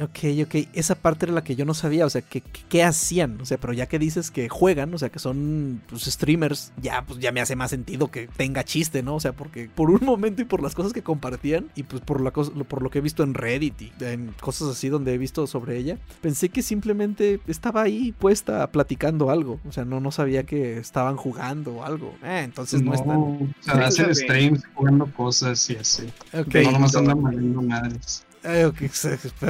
[0.00, 0.68] Ok, ok.
[0.72, 2.06] Esa parte era la que yo no sabía.
[2.06, 3.40] O sea, que, que- ¿qué hacían?
[3.40, 7.04] O sea, pero ya que dices que juegan, o sea, que son pues, streamers, ya
[7.06, 9.14] pues ya me hace más sentido que tenga chiste, ¿no?
[9.16, 12.20] O sea, porque por un momento y por las cosas que compartían y pues por,
[12.20, 15.18] la cosa, por lo que he visto en Reddit y en cosas así donde he
[15.18, 19.60] visto sobre ella, pensé que simplemente estaba ahí puesta platicando algo.
[19.68, 22.14] O sea, no, no sabía que estaban jugando o algo.
[22.22, 23.16] Eh, entonces no, están.
[23.16, 26.06] o sea, hacen streams jugando cosas y así.
[26.32, 26.54] Ok.
[26.64, 27.22] No nomás andan
[27.66, 28.24] madres.
[28.44, 28.70] Eh,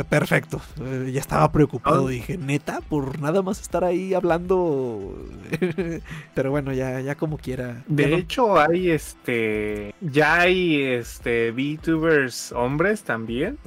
[0.09, 0.61] perfecto.
[0.81, 2.07] Eh, ya estaba preocupado.
[2.07, 2.11] Ah.
[2.11, 5.17] Dije, neta, por nada más estar ahí hablando.
[6.35, 7.83] Pero bueno, ya, ya como quiera.
[7.89, 9.95] Ya De no- hecho, hay este.
[10.01, 11.51] Ya hay este.
[11.51, 13.59] VTubers hombres también.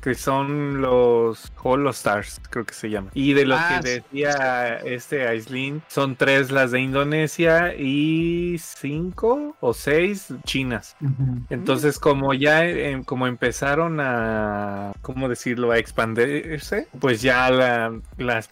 [0.00, 3.10] Que son los Holostars, creo que se llaman.
[3.14, 3.94] Y de los Ah, que sí.
[3.94, 10.96] decía este Aislin, son tres las de Indonesia y cinco o seis chinas.
[11.50, 18.50] Entonces, como ya eh, como empezaron a, ¿cómo decirlo?, a expandirse, pues ya la- las,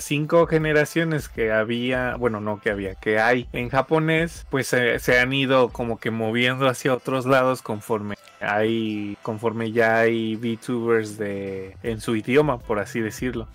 [0.00, 5.32] cinco generaciones que había, bueno, no que había, que hay en japonés, pues se han
[5.32, 12.00] ido como que moviendo hacia otros lados conforme hay, conforme ya hay VTubers de, en
[12.00, 13.48] su idioma, por así decirlo.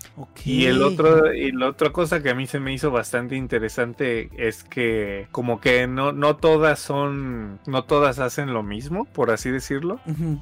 [0.44, 4.30] Y el otro, y la otra cosa que a mí se me hizo bastante interesante
[4.36, 9.50] es que como que no, no todas son, no todas hacen lo mismo, por así
[9.50, 10.00] decirlo,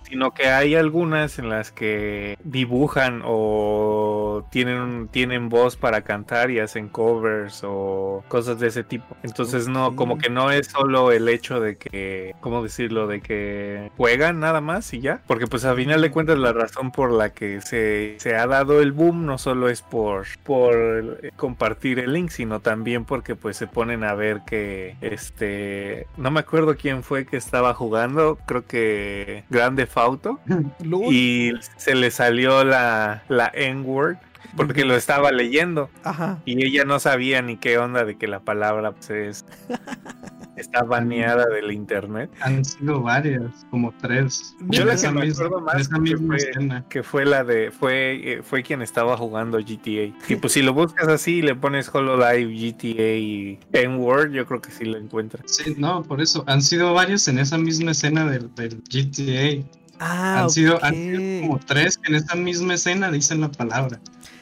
[0.09, 6.61] sino que hay algunas en las que dibujan o tienen, tienen voz para cantar y
[6.61, 9.17] hacen covers o cosas de ese tipo.
[9.23, 13.07] Entonces no, como que no es solo el hecho de que, ¿cómo decirlo?
[13.07, 15.21] De que juegan nada más y ya.
[15.27, 18.81] Porque pues a final de cuentas la razón por la que se, se ha dado
[18.81, 23.67] el boom no solo es por, por compartir el link, sino también porque pues se
[23.67, 29.45] ponen a ver que este, no me acuerdo quién fue que estaba jugando, creo que
[29.51, 30.41] Grande Fauto
[31.11, 34.17] y se le salió la, la N-word
[34.57, 36.41] porque lo estaba leyendo Ajá.
[36.45, 39.45] y ella no sabía ni qué onda de que la palabra pues, es
[40.59, 42.31] está baneada del internet.
[42.41, 44.55] Han sido varias, como tres.
[44.69, 46.85] Yo la que me acuerdo más esa que misma fue, escena.
[46.89, 50.15] que fue la de fue eh, fue quien estaba jugando GTA.
[50.29, 54.61] Y pues si lo buscas así y le pones Hololive GTA y N-Word, yo creo
[54.61, 55.43] que sí lo encuentras.
[55.47, 56.45] Sí, no, por eso.
[56.47, 59.65] Han sido varios en esa misma escena del, del GTA.
[60.01, 63.99] Ah, han, sido, han sido como tres que en esa misma escena dicen la palabra.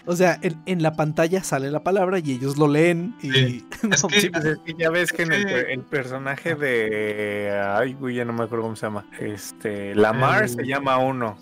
[0.07, 3.31] O sea, en, en la pantalla sale la palabra y ellos lo leen y...
[3.33, 3.67] Sí.
[3.91, 7.95] Es No, que- Sí, pues es que ya ves que en el, personaje de ay,
[7.95, 9.05] güey, ya no me acuerdo cómo se llama.
[9.21, 11.37] Este, Lamar El- se llama uno.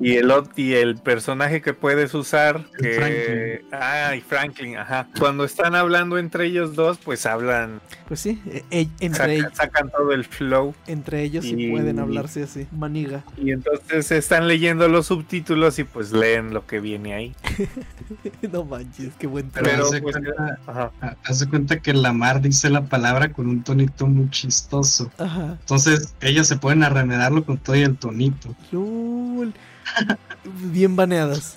[0.00, 3.68] Y el y el personaje que puedes usar, que Franklin.
[3.80, 5.08] ah, y Franklin, ajá.
[5.18, 9.90] Cuando están hablando entre ellos dos, pues hablan, Pues sí, e- e- entre, sacan, sacan
[9.90, 10.74] todo el flow.
[10.86, 13.24] entre ellos sí y- pueden hablarse así, maniga.
[13.36, 17.34] Y entonces están leyendo los subtítulos y pues leen lo que viene ahí.
[18.52, 21.80] no manches, qué buen Pero, Pero, haz de pues, cuenta, Ajá.
[21.82, 25.10] que Lamar dice la palabra con un tonito muy chistoso.
[25.18, 25.56] Ajá.
[25.60, 28.54] Entonces ellos se pueden arremedarlo con todo y el tonito.
[30.72, 31.56] Bien baneadas.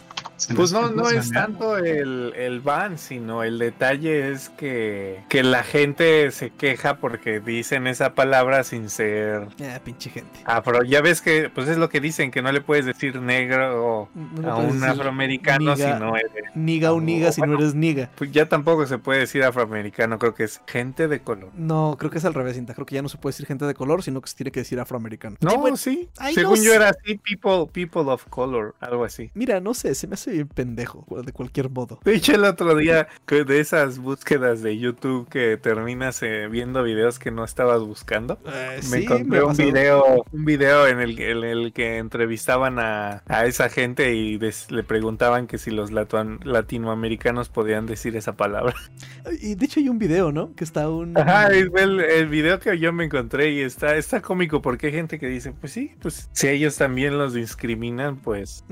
[0.56, 5.64] Pues no, no es tanto el, el ban, sino el detalle es que, que la
[5.64, 10.40] gente se queja porque dicen esa palabra sin ser Ah, pinche gente.
[10.46, 10.84] afro.
[10.84, 14.52] Ya ves que, pues es lo que dicen, que no le puedes decir negro No
[14.52, 15.94] a un afroamericano niga.
[15.96, 16.32] si no eres.
[16.56, 18.10] Niga o o- niga si no eres niga.
[18.16, 21.50] Pues ya tampoco se puede decir afroamericano, creo que es gente de color.
[21.56, 22.74] No, creo que es al revés, Cinta.
[22.74, 24.62] Creo que ya no se puede decir gente de color, sino que se tiene que
[24.62, 25.38] decir afroamericano.
[25.42, 26.10] No, bueno, sí.
[26.34, 26.76] Según no yo sé.
[26.76, 29.32] era así, people, people of color, algo así.
[29.34, 32.00] Mira, no sé, se me hace bien pendejo, de cualquier modo.
[32.04, 37.20] De hecho, el otro día, de esas búsquedas de YouTube que terminas eh, viendo videos
[37.20, 41.44] que no estabas buscando, Eh, me sí, encontré un video, un video en el, en
[41.44, 46.40] el que entrevistaban a, a esa gente y des- le preguntaban que si los latuan-
[46.44, 48.74] latinoamericanos podían decir esa palabra.
[49.42, 50.54] Y de hecho hay un video, ¿no?
[50.56, 51.18] Que está un...
[51.18, 55.20] Ajá, el, el video que yo me encontré y está, está cómico porque hay gente
[55.20, 58.64] que dice, pues sí, pues si ellos también los discriminan, pues...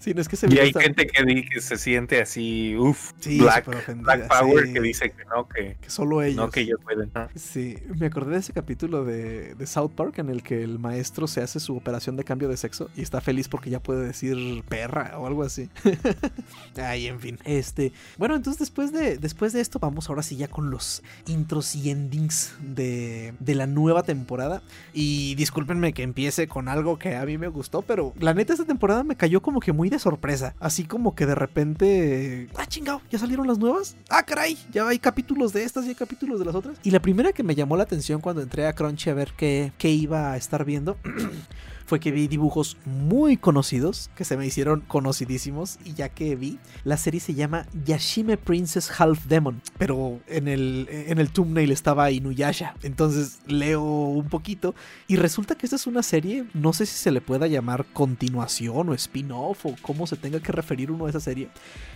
[0.00, 2.74] Sí, no es que se Y hay está- gente que, di- que se siente así,
[2.76, 3.66] uff, Sí, black,
[3.98, 4.72] black power, sí.
[4.72, 6.36] que dice que no, que, que solo ellos.
[6.36, 7.12] no, que ellos pueden.
[7.36, 11.26] Sí, me acordé de ese capítulo de, de South Park en el que el maestro
[11.28, 14.64] se hace su operación de cambio de sexo y está feliz porque ya puede decir
[14.68, 15.68] perra o algo así.
[16.76, 17.38] Ay, en fin.
[17.44, 21.74] Este, bueno, entonces después de, después de esto vamos ahora sí ya con los intros
[21.76, 24.62] y endings de, de la nueva temporada.
[24.94, 28.64] Y discúlpenme que empiece con algo que a mí me gustó, pero la neta esta
[28.64, 30.54] temporada me cayó como que muy de sorpresa.
[30.58, 32.48] Así como que de repente...
[32.56, 33.96] Ah, chingado, ¿ya salieron las nuevas?
[34.08, 36.78] Ah, caray, ya hay capítulos de estas y hay capítulos de las otras.
[36.82, 39.72] Y la primera que me llamó la atención cuando entré a Crunchy a ver qué,
[39.78, 40.96] qué iba a estar viendo...
[41.90, 46.60] fue que vi dibujos muy conocidos que se me hicieron conocidísimos y ya que vi
[46.84, 52.12] la serie se llama Yashime Princess Half Demon pero en el en el thumbnail estaba
[52.12, 52.76] Inuyasha.
[52.84, 54.76] Entonces leo un poquito
[55.08, 58.88] y resulta que esta es una serie no sé si se le pueda llamar continuación
[58.88, 61.48] o spin-off o cómo se tenga que referir uno a esa serie.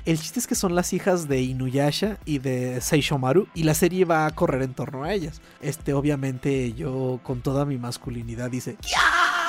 [0.06, 4.04] El chiste es que son las hijas de Inuyasha y de Seishomaru y la serie
[4.04, 5.40] va a correr en torno a ellas.
[5.60, 9.43] Este obviamente yo con toda mi masculinidad dice ¡Ya!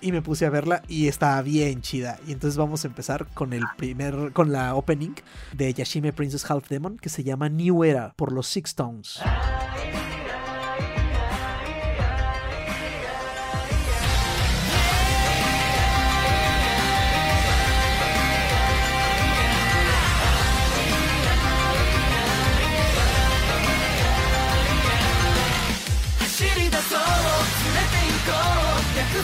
[0.00, 2.18] Y me puse a verla y está bien chida.
[2.26, 5.14] Y entonces vamos a empezar con el primer, con la opening
[5.52, 9.20] de Yashime Princess Half Demon que se llama New Era por los Six Tones.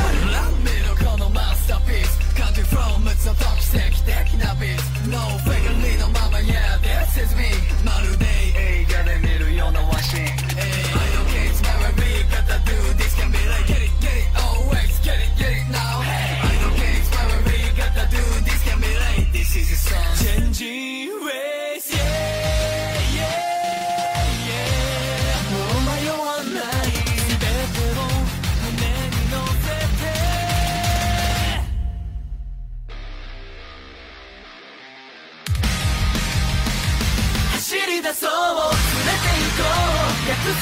[40.41, 40.57] 束の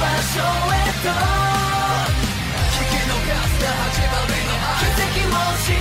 [0.00, 1.12] 場所へと
[2.12, 5.76] 聞き逃した始まりの奇跡も信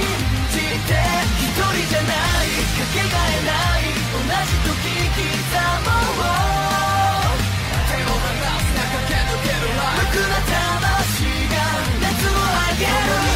[0.52, 0.92] じて
[1.40, 4.84] 一人じゃないかけがえない同じ時刻
[5.80, 5.96] も
[7.88, 11.56] 手を離すな駆け抜けるライ無垢な魂が
[12.02, 13.31] 熱を上げる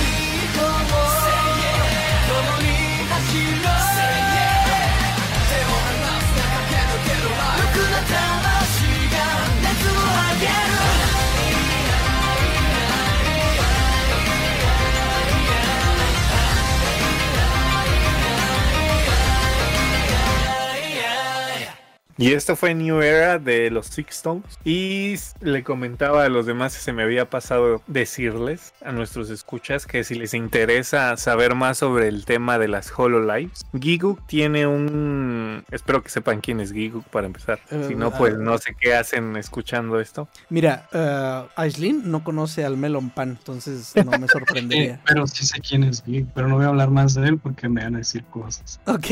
[22.17, 24.57] Y esto fue New Era de los Six Stones.
[24.63, 29.85] Y le comentaba a los demás que se me había pasado decirles a nuestros escuchas
[29.85, 35.65] que si les interesa saber más sobre el tema de las HoloLives, Giguk tiene un.
[35.71, 37.59] Espero que sepan quién es Giguk para empezar.
[37.85, 40.29] si no, pues no sé qué hacen escuchando esto.
[40.49, 45.01] Mira, uh, Aislinn no conoce al Melon Pan, entonces no me sorprendería.
[45.05, 47.67] pero sí sé quién es Giguk, pero no voy a hablar más de él porque
[47.67, 48.79] me van a decir cosas.
[48.85, 49.07] Ok.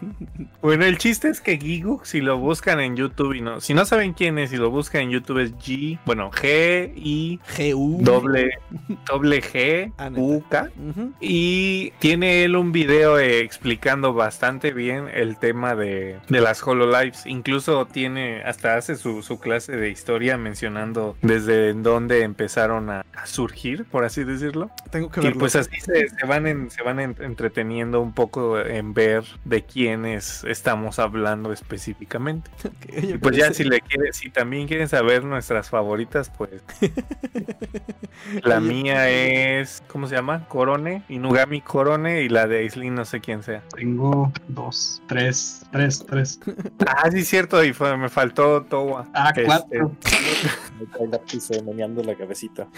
[0.62, 3.84] bueno, el chiste es que Giguk, si lo buscan en YouTube y no, si no
[3.84, 7.98] saben quién es y lo buscan en YouTube es G, bueno, G I G U
[8.00, 8.50] doble
[9.06, 10.70] doble G U K
[11.20, 17.86] y tiene él un video explicando bastante bien el tema de, de las HoloLives, incluso
[17.86, 24.04] tiene hasta hace su, su, clase de historia mencionando desde dónde empezaron a, surgir, por
[24.04, 24.70] así decirlo.
[24.90, 25.36] Tengo que verlo.
[25.36, 29.62] Y pues así se, se van en, se van entreteniendo un poco en ver de
[29.62, 32.11] quiénes estamos hablando específicamente.
[32.82, 36.62] Okay, pues ya si le quiere, si también quieren saber nuestras favoritas, pues
[38.42, 40.46] la mía es ¿cómo se llama?
[40.48, 43.62] Corone, Inugami Corone y la de Aislinn no sé quién sea.
[43.74, 46.40] Tengo dos, tres, tres, tres.
[46.86, 49.08] ah, sí cierto, y fue, me faltó Towa.
[49.14, 49.96] Ah, este, cuatro.
[50.78, 52.68] me meneando la cabecita.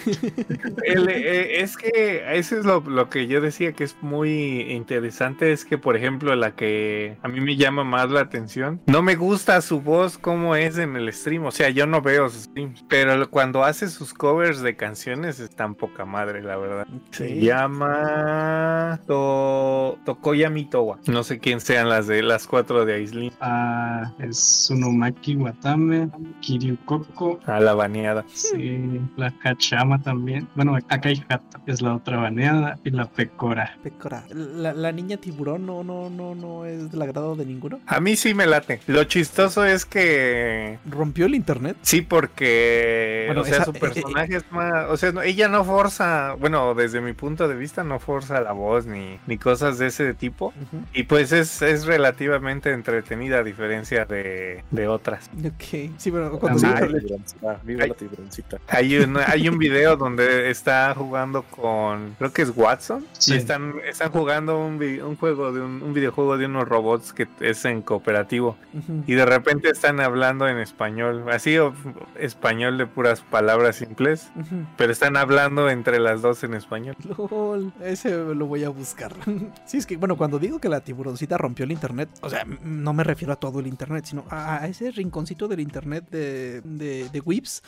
[0.84, 5.52] El, eh, es que eso es lo, lo que yo decía que es muy interesante,
[5.52, 9.16] es que por ejemplo la que a mí me llama más la atención, no me
[9.16, 11.44] gusta gusta su voz como es en el stream.
[11.46, 15.74] O sea, yo no veo sus streams, pero cuando hace sus covers de canciones están
[15.74, 16.86] poca madre, la verdad.
[17.10, 19.98] Se llama to...
[20.04, 20.98] Tokoya Mitowa.
[21.06, 23.32] No sé quién sean las de las cuatro de Aislinn.
[23.40, 26.10] Ah, es Sunomaki Watame,
[26.40, 27.40] Kiryu Koko.
[27.46, 28.24] Ah, la baneada.
[28.32, 30.46] Sí, la Hachama también.
[30.54, 33.76] Bueno, Akai Hata es la otra baneada y la Pecora.
[33.82, 34.24] Pecora.
[34.30, 37.80] La, la, niña tiburón no, no, no, no es del agrado de ninguno.
[37.86, 38.80] A mí sí me late.
[38.86, 40.78] Lo chistoso es que.
[40.90, 41.76] ¿Rompió el internet?
[41.82, 43.32] Sí, porque.
[43.36, 44.90] o sea, su eh, personaje es más.
[44.90, 46.34] O sea, ella no forza.
[46.34, 50.14] Bueno, desde mi punto de vista, no forza la voz ni, ni cosas de ese
[50.14, 50.52] tipo.
[50.92, 55.30] Y pues es, es relativamente entretenida, a diferencia de, de otras.
[55.38, 55.92] Ok.
[55.96, 56.66] Sí, pero cuando.
[58.68, 62.16] hay, un, hay un video donde está jugando con.
[62.18, 63.06] Creo que es Watson.
[63.12, 63.36] Sí.
[63.36, 67.64] Están, están jugando un, un juego de un, un, videojuego de unos robots que es
[67.64, 68.56] en cooperativo.
[69.06, 71.74] Y de repente están hablando en español, así o,
[72.18, 74.30] español de puras palabras simples,
[74.76, 76.96] pero están hablando entre las dos en español.
[77.16, 79.14] LOL, ese lo voy a buscar.
[79.66, 82.92] sí, es que, bueno, cuando digo que la tiburoncita rompió el internet, o sea, no
[82.92, 87.20] me refiero a todo el internet, sino a, ese rinconcito del internet de, de, de
[87.20, 87.62] Whips.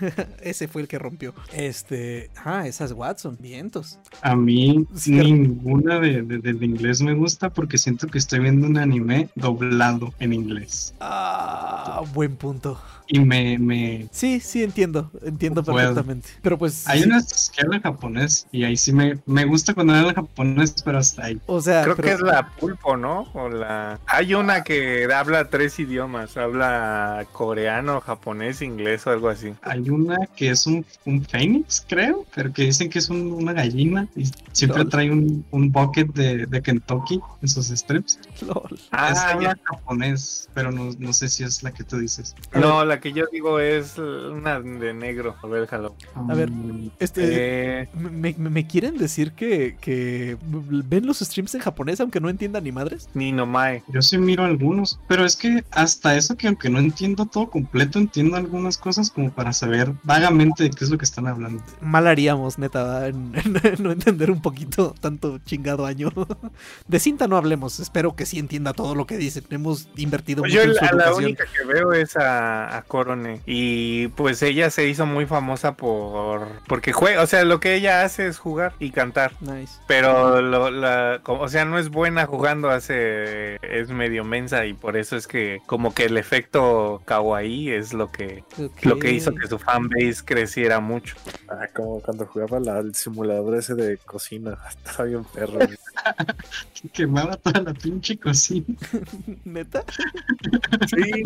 [0.42, 1.34] ese fue el que rompió.
[1.52, 3.98] Este, ah, esas Watson, vientos.
[4.22, 8.78] A mí ninguna de, de, del inglés me gusta porque siento que estoy viendo un
[8.78, 10.67] anime doblado en inglés.
[11.00, 12.78] Ah, buen punto.
[13.10, 14.06] Y me, me...
[14.10, 16.28] Sí, sí, entiendo, entiendo perfectamente.
[16.42, 16.86] Pero pues...
[16.86, 20.98] Hay unas que hablan japonés y ahí sí me, me gusta cuando hablan japonés, pero
[20.98, 21.40] hasta ahí.
[21.46, 21.84] O sea...
[21.84, 23.26] Creo que es la pulpo, ¿no?
[23.32, 23.98] O la...
[24.06, 29.54] Hay una que habla tres idiomas, habla coreano, japonés, inglés o algo así.
[29.62, 33.54] Hay una que es un, un fénix, creo, pero que dicen que es un, una
[33.54, 38.18] gallina y siempre trae un, un bucket de, de, Kentucky en sus strips.
[38.42, 38.78] Lol.
[38.90, 42.34] Ah, es habla japonés, pero no, no sé si es la que tú dices.
[42.54, 45.36] No, la que yo digo es una de negro.
[45.42, 45.94] A ver, jalo.
[46.28, 47.82] A ver, Mm, este.
[47.82, 52.28] Eh, Me, me- me quieren decir que, que ven los streams en japonés aunque no
[52.28, 53.08] entiendan ni madres?
[53.14, 53.82] ni no mae.
[53.88, 57.98] Yo sí miro algunos, pero es que hasta eso que aunque no entiendo todo completo,
[57.98, 61.62] entiendo algunas cosas como para saber vagamente de qué es lo que están hablando.
[61.80, 63.32] Mal haríamos, neta, en,
[63.62, 66.10] en no entender un poquito tanto chingado año.
[66.88, 69.42] De cinta no hablemos, espero que sí entienda todo lo que dice.
[69.50, 73.40] Hemos invertido Pues mucho yo en su la, única que veo es a, a Corone.
[73.46, 76.46] Y pues ella se hizo muy famosa por.
[76.66, 77.22] Porque juega.
[77.22, 79.32] O sea, lo que ella hace es jugar y cantar.
[79.40, 79.80] Nice.
[79.86, 83.56] Pero, lo, la, o sea, no es buena jugando, hace.
[83.62, 88.10] Es medio mensa y por eso es que, como que el efecto kawaii es lo
[88.10, 88.44] que,
[88.82, 91.16] lo que hizo que su fanbase creciera mucho.
[91.48, 94.58] Ah, como cuando jugaba la, el simulador ese de cocina.
[94.68, 95.58] Estaba bien perro.
[96.92, 98.66] Quemaba toda la pinche cocina.
[99.44, 99.84] ¿Neta?
[100.88, 101.22] Sí.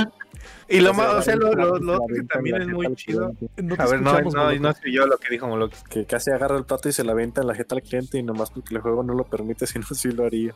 [0.68, 3.34] Y lo más, o sea, lo, lo- lo otro que también es muy chido.
[3.56, 5.76] No A ver, no, no, no sé yo lo que dijo Moloki.
[5.90, 8.22] Que casi agarra el plato y se la avienta en la jeta al cliente y
[8.22, 10.54] nomás porque el juego no lo permite, si no, sí lo haría.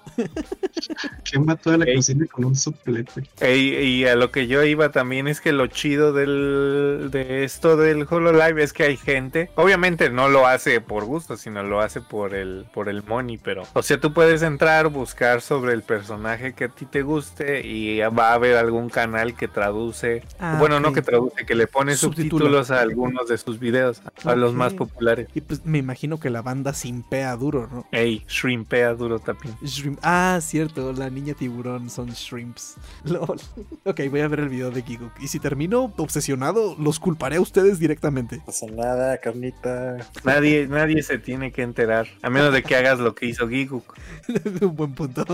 [1.25, 1.97] Quema toda la Ey.
[1.97, 3.25] cocina con un soplete.
[3.41, 7.77] Ey, y a lo que yo iba también es que lo chido del, de esto
[7.77, 12.01] del HoloLive es que hay gente, obviamente no lo hace por gusto, sino lo hace
[12.01, 16.55] por el, por el money, pero, o sea, tú puedes entrar, buscar sobre el personaje
[16.55, 20.81] que a ti te guste y va a haber algún canal que traduce, Ah, bueno,
[20.81, 22.45] no que traduce, que le pone Subtitula.
[22.45, 25.29] subtítulos a algunos de sus videos, a los más populares.
[25.35, 27.87] Y pues me imagino que la banda simpea duro, ¿no?
[27.93, 29.55] Ey, shrimpea duro también.
[29.63, 29.99] Shrimp.
[30.03, 32.75] Ah, cierto, la niña tiburón son shrimps.
[33.05, 33.41] Lol.
[33.85, 35.13] Ok, voy a ver el video de Giguk.
[35.21, 38.39] Y si termino obsesionado, los culparé a ustedes directamente.
[38.39, 39.99] No pasa nada, carnita.
[40.25, 43.95] Nadie, nadie se tiene que enterar, a menos de que hagas lo que hizo Giguk.
[44.63, 45.25] Un buen punto.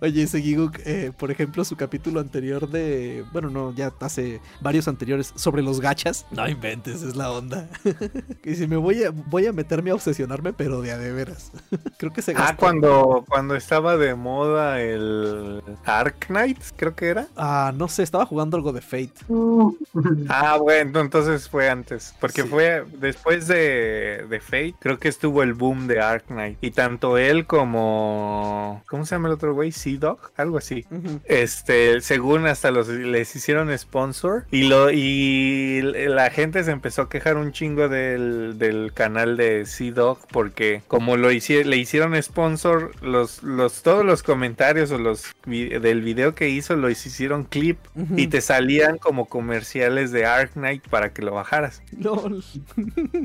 [0.00, 3.24] Oye, ese Giguk, eh, por ejemplo, su capítulo anterior de.
[3.32, 6.26] Bueno, no, ya hace varios anteriores sobre los gachas.
[6.30, 7.68] No inventes, es la onda.
[8.42, 11.52] que si me voy a, voy a meterme a obsesionarme, pero de a de veras.
[11.98, 17.08] creo que se Ah, gastó- cuando, cuando estaba de moda el Ark Knight, creo que
[17.08, 17.26] era.
[17.36, 19.12] Ah, no sé, estaba jugando algo de Fate.
[20.28, 22.14] Ah, bueno, entonces fue antes.
[22.20, 22.48] Porque Sí.
[22.48, 26.58] fue después de, de Fate, creo que estuvo el boom de Ark Knight.
[26.60, 28.82] Y tanto él como.
[28.88, 29.72] ¿Cómo se llama el otro güey?
[29.72, 30.86] Sea Dog, algo así.
[31.24, 37.08] Este, según hasta los les hicieron sponsor y lo y la gente se empezó a
[37.08, 42.20] quejar un chingo del, del canal de Sea Dog porque como lo hici- le hicieron
[42.22, 47.44] sponsor los los todos los comentarios o los vi- del video que hizo lo hicieron
[47.44, 47.78] clip
[48.16, 51.82] y te salían como comerciales de Ark Knight para que lo bajaras.
[51.98, 52.42] LOL.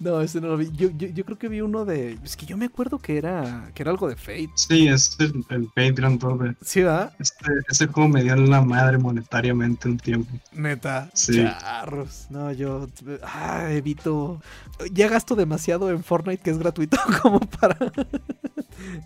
[0.00, 0.70] no, ese no lo vi.
[0.72, 2.18] Yo, yo, yo creo que vi uno de.
[2.24, 4.50] Es que yo me acuerdo que era, que era algo de Fate.
[4.54, 6.56] Sí, es el, el Patreon Rover.
[6.62, 7.12] ¿Sí, verdad?
[7.18, 10.30] Este, ese juego me dio la madre monetariamente un tiempo.
[10.52, 11.10] Neta.
[11.12, 11.34] Sí.
[11.34, 12.26] Charros.
[12.30, 12.88] No, yo
[13.22, 14.40] ah, evito.
[14.90, 17.76] Ya gasto demasiado en Fortnite que es gratuito como para.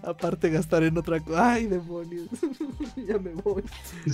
[0.03, 1.55] Aparte gastar en otra cosa.
[1.55, 2.29] Ay, demonios.
[3.09, 3.65] ya me voy.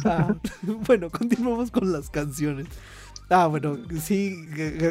[0.05, 0.35] Ah,
[0.87, 2.67] bueno, continuamos con las canciones.
[3.31, 4.35] Ah, bueno, sí,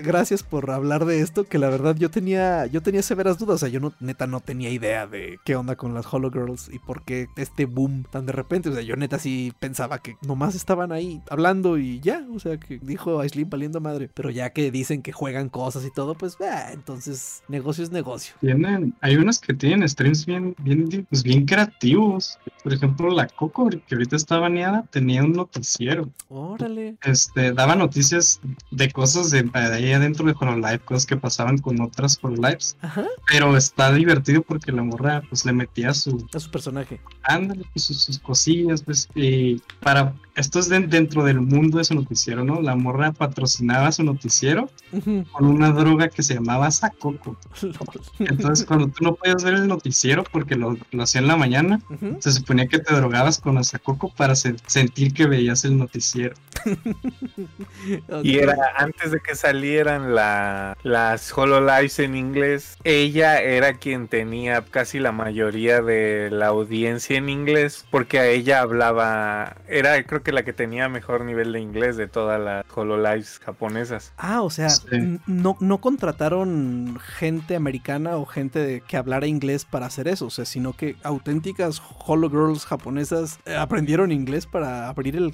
[0.01, 3.57] gracias por hablar de esto, que la verdad yo tenía, yo tenía severas dudas, o
[3.57, 6.79] sea, yo no, neta no tenía idea de qué onda con las Holo Girls y
[6.79, 10.55] por qué este boom tan de repente, o sea, yo neta sí pensaba que nomás
[10.55, 14.71] estaban ahí hablando y ya, o sea, que dijo Aisling valiendo madre, pero ya que
[14.71, 18.35] dicen que juegan cosas y todo, pues, ah, entonces, negocio es negocio.
[18.39, 22.39] Tienen, hay unos que tienen streams bien, bien, pues bien creativos.
[22.63, 26.09] Por ejemplo, la Coco, que ahorita está baneada, tenía un noticiero.
[26.29, 26.95] Órale.
[27.03, 28.28] Este, daba noticias
[28.71, 32.77] de cosas de, de ahí adentro de Hololive, cosas que pasaban con otras Hololives.
[32.81, 36.99] Ajá, Pero está divertido porque la morra, pues le metía su, a su personaje.
[37.23, 41.83] ándale, pues sus, sus cosillas, pues, y para, esto es de- dentro del mundo de
[41.83, 42.61] su noticiero, ¿no?
[42.61, 44.69] La morra patrocinaba su noticiero
[45.31, 47.37] con una droga que se llamaba Sacoco.
[48.19, 51.79] Entonces, cuando tú no podías ver el noticiero porque lo, lo hacía en la mañana,
[52.19, 56.35] se suponía que te drogabas con la Sacoco para se- sentir que veías el noticiero.
[58.23, 64.61] Y era antes de que salieran la, las HoloLives en inglés, ella era quien tenía
[64.63, 70.28] casi la mayoría de la audiencia en inglés, porque a ella hablaba, era creo que
[70.31, 74.13] la que tenía mejor nivel de inglés de todas las HoloLives japonesas.
[74.17, 75.19] Ah, o sea, Sí.
[75.27, 80.29] no, no contrataron gente americana o gente de- que hablara inglés para hacer eso, o
[80.29, 85.31] sea, sino que auténticas Holo Girls japonesas eh, aprendieron inglés para abrir el,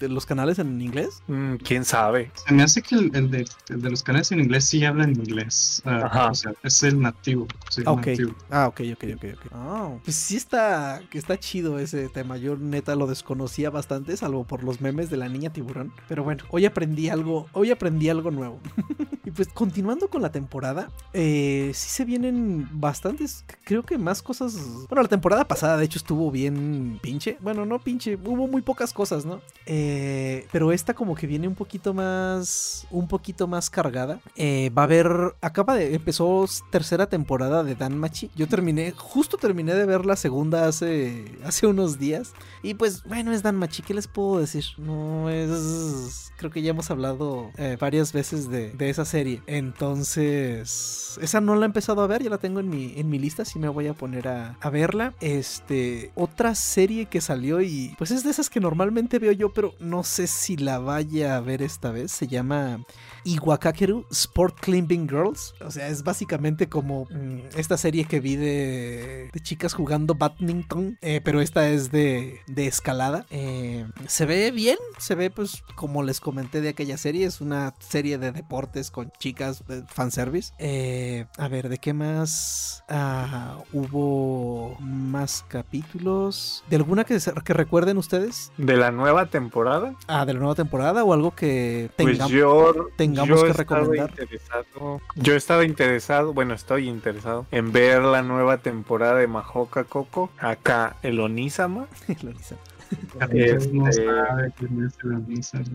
[0.00, 1.22] el, los canales en inglés.
[1.26, 2.30] Mm, ¿Quién sabe?
[2.46, 5.10] Se me hace que el, el de, el de los canales en inglés sí hablan
[5.10, 5.82] inglés.
[5.84, 6.30] ah, Ajá.
[6.30, 7.46] o sea, es el nativo.
[7.70, 8.06] Sí, Ah, ok.
[8.08, 8.34] antiguo.
[8.50, 9.46] Ah, ok, ok, ok, ok.
[9.52, 12.36] Ah, pues sí está, que está chido ese tema.
[12.36, 15.92] Yo neta lo desconocía bastante, salvo por los memes de la niña tiburón.
[16.08, 18.58] Pero bueno, hoy aprendí algo, hoy aprendí algo nuevo.
[19.24, 24.54] y pues continuando con la temporada, eh, sí se vienen bastantes, creo que más cosas.
[24.88, 27.36] Bueno, la temporada pasada de hecho estuvo bien pinche.
[27.40, 29.40] Bueno, no pinche, hubo muy pocas cosas, ¿no?
[29.66, 34.20] Eh, pero esta como que viene un poquito más, un poquito más cargada.
[34.36, 38.30] Eh, va a haber, acaba de, empezó tercera temporada de Dan Machi.
[38.34, 42.32] Yo terminé, justo terminé de ver la segunda hace, hace unos días.
[42.62, 44.64] Y pues, bueno, es Dan Machi, ¿qué les puedo decir?
[44.76, 49.40] No es, creo que ya hemos hablado eh, varias veces de, de esa serie.
[49.46, 53.18] Entonces, esa no la he empezado a ver, ya la tengo en mi, en mi
[53.18, 55.14] lista, sí me voy a poner a, a verla.
[55.20, 59.74] Este, otra serie que salió y pues es de esas que normalmente veo yo, pero
[59.80, 62.12] no sé si la vaya a ver esta vez.
[62.12, 62.84] Se llama
[63.24, 65.54] Iwakakeru Sport Climbing Girls.
[65.64, 70.98] O sea, es básicamente como mm, esta serie que vi de, de chicas jugando badminton,
[71.02, 73.26] eh, pero esta es de, de escalada.
[73.30, 77.74] Eh, se ve bien, se ve pues como les comenté de aquella serie, es una
[77.78, 80.52] serie de deportes con chicas, de fanservice.
[80.58, 82.82] Eh, a ver, ¿de qué más?
[82.88, 86.64] Ah, hubo más capítulos.
[86.68, 88.52] ¿De alguna que, que recuerden ustedes?
[88.56, 92.32] De la nueva temporada, Ah, de la nueva temporada o algo que pues tengamos.
[92.32, 94.10] yo, tengamos yo que estaba recomendar.
[94.10, 100.30] interesado, yo estaba interesado, bueno, estoy interesado en ver la nueva temporada de Mahoka Coco,
[100.38, 101.86] acá el Onisama.
[102.22, 102.56] Lorisa.
[103.20, 104.52] Entonces no Este- sabe.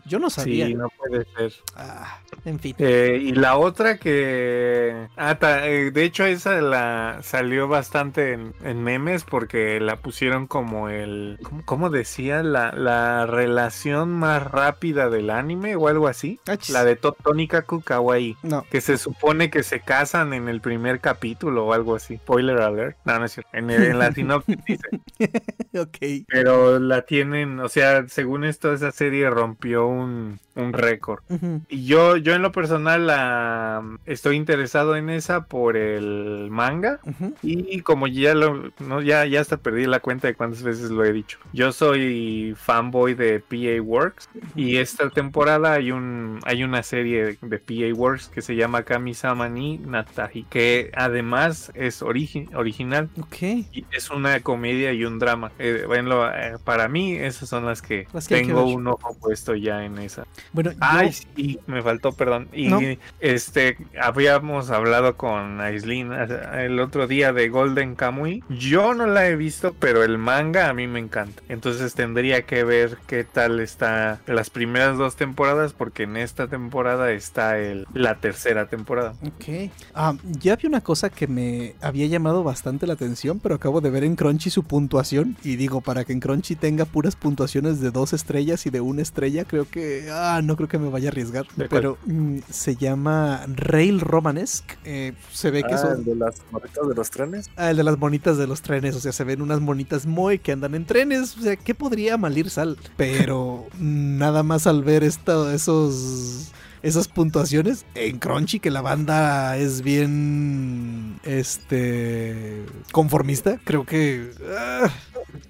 [0.05, 0.67] Yo no sabía.
[0.67, 1.53] Sí, no puede ser.
[1.75, 2.75] Ah, en fin.
[2.79, 5.07] Eh, y la otra que...
[5.15, 10.47] Ah, ta- eh, de hecho esa la salió bastante en, en memes porque la pusieron
[10.47, 11.39] como el...
[11.43, 12.43] ¿Cómo, cómo decía?
[12.43, 16.39] La, la relación más rápida del anime o algo así.
[16.47, 16.73] Achis.
[16.73, 18.37] La de Totonikaku Kawaii.
[18.43, 18.63] No.
[18.69, 22.17] Que se supone que se casan en el primer capítulo o algo así.
[22.17, 22.97] Spoiler alert.
[23.05, 23.49] No, no es cierto.
[23.53, 24.87] En, el- en la sinopsis dice.
[25.79, 26.25] ok.
[26.27, 31.21] Pero la tienen, o sea, según esto, esa serie rompió un, un récord.
[31.69, 36.99] Y yo, yo en lo personal estoy interesado en esa por el manga.
[37.41, 41.03] Y como ya lo, no, ya, ya hasta perdí la cuenta de cuántas veces lo
[41.05, 41.39] he dicho.
[41.53, 44.29] Yo soy fanboy de PA Works.
[44.55, 49.49] Y esta temporada hay un, hay una serie de PA Works que se llama Kami-sama
[49.49, 50.43] ni Natahi.
[50.49, 53.09] Que además es origi- original.
[53.19, 53.41] Ok.
[53.41, 55.51] Y es una comedia y un drama.
[55.59, 58.87] Eh, bueno, eh, para mí esas son las que Las que hay que tengo un
[58.87, 60.25] ojo puesto ya en esa.
[60.53, 62.47] Bueno, yo- Ay, sí, me faltó, perdón.
[62.53, 62.79] Y No.
[63.19, 68.43] este, habíamos hablado con Aislinn eh, el otro día de Golden Kamuy.
[68.49, 71.41] Yo no la he visto, pero el manga a mí me encanta.
[71.49, 77.11] Entonces tendría que ver qué tal está las primeras dos temporadas, porque en esta temporada
[77.11, 79.13] está el, la tercera temporada.
[79.25, 79.71] Ok.
[79.93, 83.89] Ah, ya vi una cosa que me había llamado bastante la atención, pero acabo de
[83.89, 85.35] ver en Crunchy su puntuación.
[85.43, 89.01] Y digo, para que en Crunchy tenga puras puntuaciones de dos estrellas y de una
[89.01, 90.07] estrella, creo que.
[90.11, 91.45] Ah, no creo que me vaya a arriesgar.
[91.69, 94.75] Pero mm, se llama Rail Romanesque.
[94.85, 95.91] Eh, se ve que Ah, son.
[95.99, 97.49] el de las morritas de los trenes.
[97.55, 100.39] Ah, el de las monitas de los trenes, o sea, se ven unas monitas muy
[100.39, 102.77] que andan en trenes, o sea, ¿qué podría malir sal?
[102.97, 106.51] Pero nada más al ver esto, esos,
[106.83, 114.31] esas puntuaciones en Crunchy, que la banda es bien, este, conformista, creo que...
[114.57, 114.89] ah,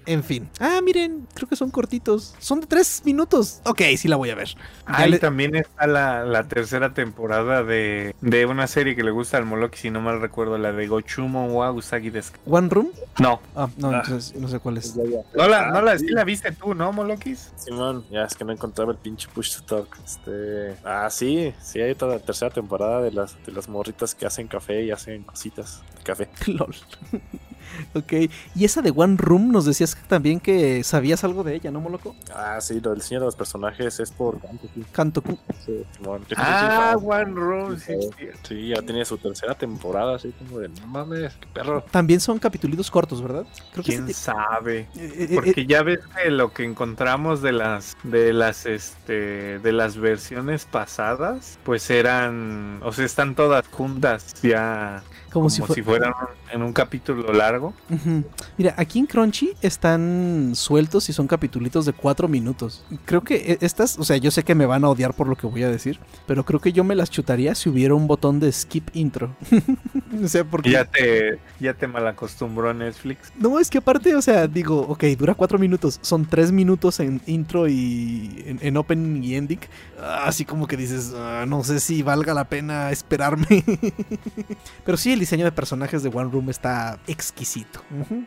[0.06, 0.48] en fin.
[0.58, 2.34] Ah, miren, creo que son cortitos.
[2.38, 3.60] Son de tres minutos.
[3.64, 4.48] Ok, sí la voy a ver.
[4.86, 9.36] Ahí le- también está la, la tercera temporada de, de una serie que le gusta
[9.36, 12.32] al Moloki, si no mal recuerdo, la de Gochumo wa Usagi desu.
[12.46, 12.88] One Room.
[13.18, 14.02] No, Ah, no, Ah.
[14.04, 14.94] entonces no sé cuál es.
[14.94, 15.18] Ya, ya.
[15.34, 17.52] no la, Ah, no la, sí la viste tú, ¿no, Molokis?
[17.56, 19.96] Simón, ya es que no encontraba el pinche push to talk.
[20.04, 24.46] Este, ah, sí, sí, hay la tercera temporada de las, de las morritas que hacen
[24.46, 26.28] café y hacen cositas de café.
[26.46, 26.76] LOL.
[27.94, 28.12] ok.
[28.54, 32.14] Y esa de One Room nos decías también que sabías algo de ella, ¿no, Moloco?
[32.34, 34.80] Ah, sí, lo del diseño de los personajes es por Kantoku.
[34.92, 35.38] Kantoku.
[35.64, 35.72] Sí.
[36.00, 38.68] Yo Ah, sí, One Room, sí, sí, sí.
[38.68, 41.84] Ya tiene su tercera temporada, así como de no mames, qué perro.
[41.90, 43.44] También son capitulitos cortos, ¿verdad?
[43.72, 44.88] Creo que ¿Quién sabe?
[44.92, 48.66] te- eh, eh, Porque eh, ya ves que lo que encontramos de las de las
[48.66, 55.50] este de las versiones pasadas, pues eran, o sea, están todas juntas ya como, como,
[55.50, 56.12] si si, fue- fueran
[56.52, 57.74] en un capítulo largo.
[58.56, 62.84] Mira, aquí en Crunchy están sueltos y son capitulitos de cuatro minutos.
[63.04, 65.36] Creo que e- estas, o sea, yo sé que me van a odiar por lo
[65.36, 68.40] que voy a decir, pero creo que yo me las chutaría si hubiera un botón
[68.40, 69.34] de skip intro.
[70.24, 70.70] o sea, porque...
[70.70, 73.32] Ya te ya te malacostumbró Netflix.
[73.38, 77.20] No, es que aparte, o sea, digo, ok, dura cuatro minutos, son tres minutos en
[77.26, 79.60] intro y en, en opening y ending.
[80.00, 83.64] Ah, Así como que dices, ah, no sé si valga la pena esperarme.
[84.84, 87.82] Pero sí, el diseño de personajes de One Room está exquisito.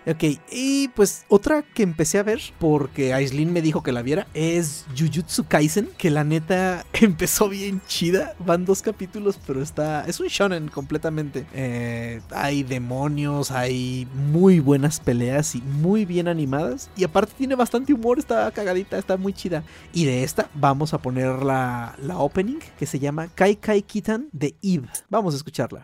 [0.05, 4.27] Ok, y pues otra que empecé a ver porque Aislinn me dijo que la viera
[4.33, 8.35] es Jujutsu Kaisen, que la neta empezó bien chida.
[8.39, 10.03] Van dos capítulos, pero está.
[10.05, 11.45] Es un shonen completamente.
[11.53, 16.89] Eh, hay demonios, hay muy buenas peleas y muy bien animadas.
[16.95, 19.63] Y aparte tiene bastante humor, está cagadita, está muy chida.
[19.93, 24.27] Y de esta vamos a poner la, la opening que se llama Kai Kai Kitan
[24.31, 24.87] de Eve.
[25.09, 25.83] Vamos a escucharla.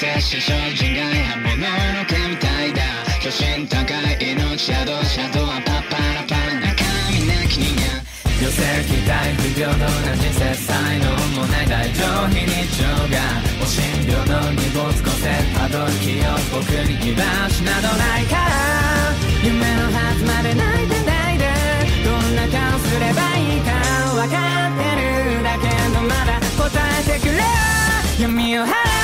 [0.00, 2.82] 精神症人外刃物の毛みたいだ
[3.22, 3.78] 巨神高
[4.10, 6.82] い命シャドウシャドウはパッパラパラ中
[7.14, 8.02] 身なき人間
[8.42, 9.86] 寄せ期待不平等な
[10.18, 11.06] 人生才能
[11.38, 18.50] もない大乗非日常がお診療の荷物個性たどる気を僕に居場所などないから
[19.46, 21.46] 夢のはずまで泣いてないで
[22.02, 23.70] どんな顔すればいいか
[24.10, 26.66] 分かってるだけどまだ答
[26.98, 27.38] えてくれ
[28.18, 29.03] 闇を払っ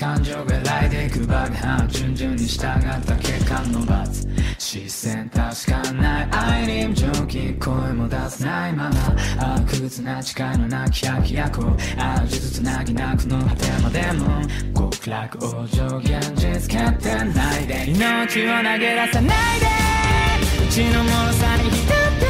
[0.00, 14.40] 感情が来でいく爆破順々に従った結果の罰視線確かない愛に無情気声も出せないまま悪屈な誓いのなき百役をある術つなぎなくの果てまでも
[14.74, 17.90] 極楽往生現実決定ないで。
[17.90, 19.66] 命を投げ出さないで
[20.64, 22.24] うちの脆さに浸って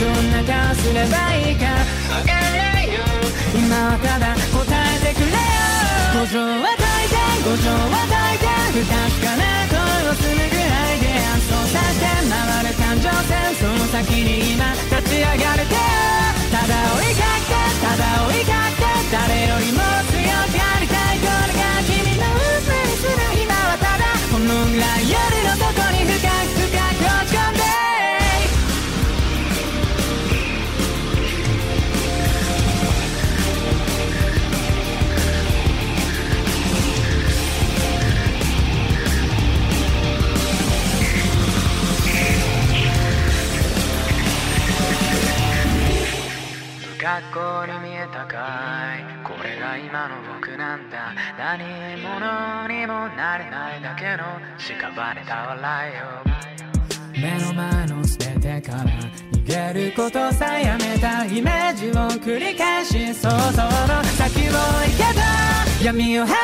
[0.00, 2.94] どんな顔すればいいかわからないよ。
[3.54, 4.64] 今はただ答
[4.96, 5.26] えてくれ
[6.80, 6.91] よ。
[7.44, 9.74] 五条は大体五条は大体不確かな声
[10.10, 11.10] をするぐらいで
[11.42, 12.38] そうさせて回
[12.70, 15.74] る感情線その先に今立ち上がれて
[16.52, 19.81] ただ追いかけてただ追いかけて誰よりも
[47.02, 49.26] 学校に見えたかい。
[49.26, 51.12] これが今の僕なんだ。
[51.36, 51.58] 何
[51.98, 57.20] 者にもなれないだけの屍た笑いを。
[57.20, 58.84] 目の前の全ててから
[59.32, 61.92] 逃げることさえやめたイメージを
[62.22, 66.38] 繰り返し想像の先を行けた闇を払って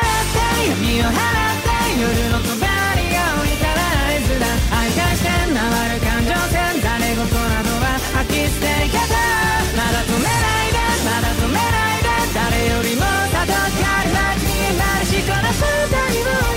[0.71, 3.79] 闇を払って夜の帳が降りたら
[4.11, 4.47] 合図だ。
[4.77, 5.55] 愛化して回
[5.95, 9.05] る感情線誰事などは吐き捨ていけた
[9.77, 10.38] まだ止め
[15.23, 16.48] から正体を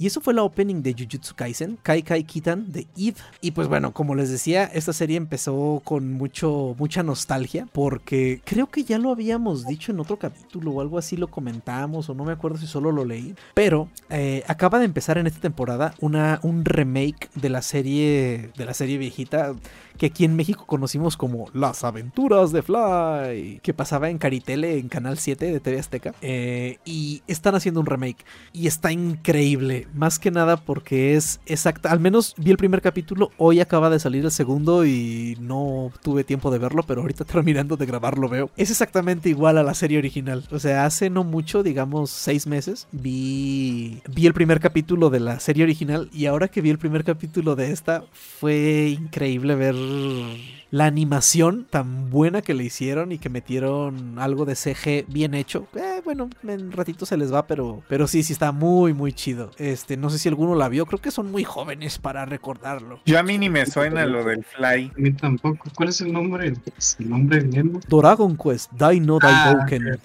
[0.00, 3.18] Y eso fue la opening de Jujutsu Kaisen, Kai Kai Kitan de Eve.
[3.42, 8.68] Y pues bueno, como les decía, esta serie empezó con mucho, mucha nostalgia porque creo
[8.68, 12.24] que ya lo habíamos dicho en otro capítulo o algo así lo comentamos o no
[12.24, 13.34] me acuerdo si solo lo leí.
[13.52, 18.64] Pero eh, acaba de empezar en esta temporada una, un remake de la serie, de
[18.64, 19.54] la serie viejita
[20.00, 24.88] que aquí en México conocimos como Las aventuras de Fly, que pasaba en Caritele en
[24.88, 26.14] Canal 7 de TV Azteca.
[26.22, 28.24] Eh, y están haciendo un remake
[28.54, 33.30] y está increíble, más que nada porque es exacta, al menos vi el primer capítulo,
[33.36, 37.76] hoy acaba de salir el segundo y no tuve tiempo de verlo, pero ahorita terminando
[37.76, 38.50] de grabarlo veo.
[38.56, 42.86] Es exactamente igual a la serie original, o sea, hace no mucho, digamos seis meses,
[42.92, 47.04] vi, vi el primer capítulo de la serie original y ahora que vi el primer
[47.04, 49.74] capítulo de esta, fue increíble ver
[50.70, 55.66] la animación tan buena que le hicieron y que metieron algo de CG bien hecho.
[55.74, 59.50] Eh, bueno, en ratito se les va, pero, pero sí, sí está muy, muy chido.
[59.58, 63.00] Este, no sé si alguno la vio, creo que son muy jóvenes para recordarlo.
[63.06, 64.92] Yo a mí ni me suena lo del Fly.
[64.96, 65.68] A mí tampoco.
[65.74, 66.52] ¿Cuál es el nombre?
[66.98, 67.80] El nombre bien.
[67.88, 69.94] Dragon Quest, Dino Ah, Daiboken.
[69.94, 70.00] ok,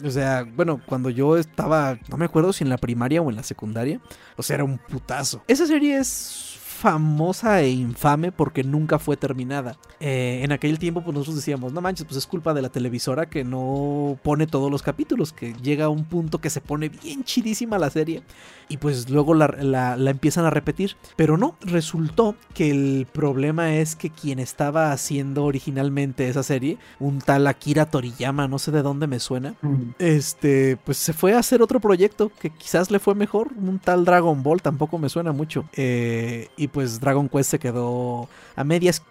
[0.00, 3.28] ok, O sea, bueno, cuando yo estaba, no me acuerdo si en la primaria o
[3.30, 4.00] en la secundaria,
[4.36, 5.42] o sea, era un putazo.
[5.46, 6.47] Esa serie es
[6.78, 9.76] famosa e infame porque nunca fue terminada.
[10.00, 13.26] Eh, en aquel tiempo, pues nosotros decíamos, no manches, pues es culpa de la televisora
[13.28, 17.24] que no pone todos los capítulos, que llega a un punto que se pone bien
[17.24, 18.22] chidísima la serie
[18.68, 20.96] y pues luego la, la- la empiezan a repetir.
[21.16, 27.18] Pero no, resultó que el problema es que quien estaba haciendo originalmente esa serie, un
[27.18, 31.38] tal Akira Toriyama, no sé de dónde me suena, Mm, este, pues se fue a
[31.40, 35.32] hacer otro proyecto que quizás le fue mejor, un tal Dragon Ball, tampoco me suena
[35.32, 35.64] mucho.
[35.74, 39.02] Eh, y pues Dragon Quest se quedó a medias.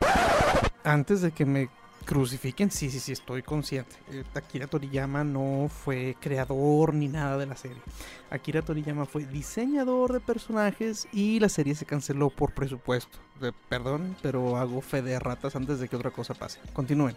[0.84, 1.69] Antes de que me
[2.05, 3.95] crucifiquen, sí, sí, sí, estoy consciente.
[4.11, 7.81] Eh, Akira Toriyama no fue creador ni nada de la serie.
[8.29, 13.17] Akira Toriyama fue diseñador de personajes y la serie se canceló por presupuesto.
[13.69, 16.59] Perdón, pero hago fe de ratas antes de que otra cosa pase.
[16.73, 17.15] Continúen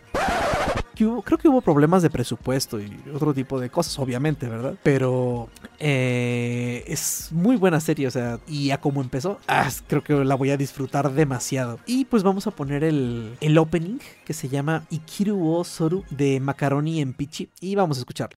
[0.95, 4.75] que hubo- creo que hubo problemas de presupuesto y otro tipo de cosas, obviamente, ¿verdad?
[4.83, 10.13] Pero eh, es muy buena serie, o sea, y a como empezó, ah, creo que
[10.25, 11.79] la voy a disfrutar demasiado.
[11.87, 16.39] Y pues vamos a poner el, el opening que se llama Ikiru o Soru de
[16.39, 18.37] Macaroni en Pichi y vamos a escucharlo.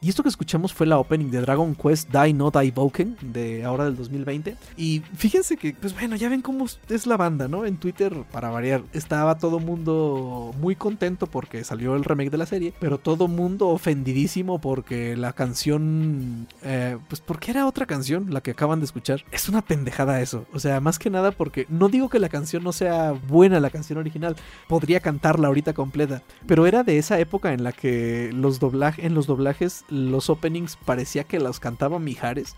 [0.00, 3.64] Y esto que escuchamos fue la opening de Dragon Quest Die Not Die Boken de
[3.64, 4.56] ahora del 2020.
[4.76, 7.66] Y fíjense que, pues bueno, ya ven cómo es la banda, ¿no?
[7.66, 12.46] En Twitter, para variar, estaba todo mundo muy contento porque salió el remake de la
[12.46, 18.40] serie, pero todo mundo ofendidísimo porque la canción, eh, pues porque era otra canción, la
[18.40, 19.24] que acaban de escuchar.
[19.32, 20.46] Es una pendejada eso.
[20.52, 23.70] O sea, más que nada porque no digo que la canción no sea buena, la
[23.70, 24.36] canción original,
[24.68, 29.14] podría cantarla ahorita completa, pero era de esa época en la que los doblajes, en
[29.14, 32.56] los doblajes, los openings parecía que los cantaba Mijares.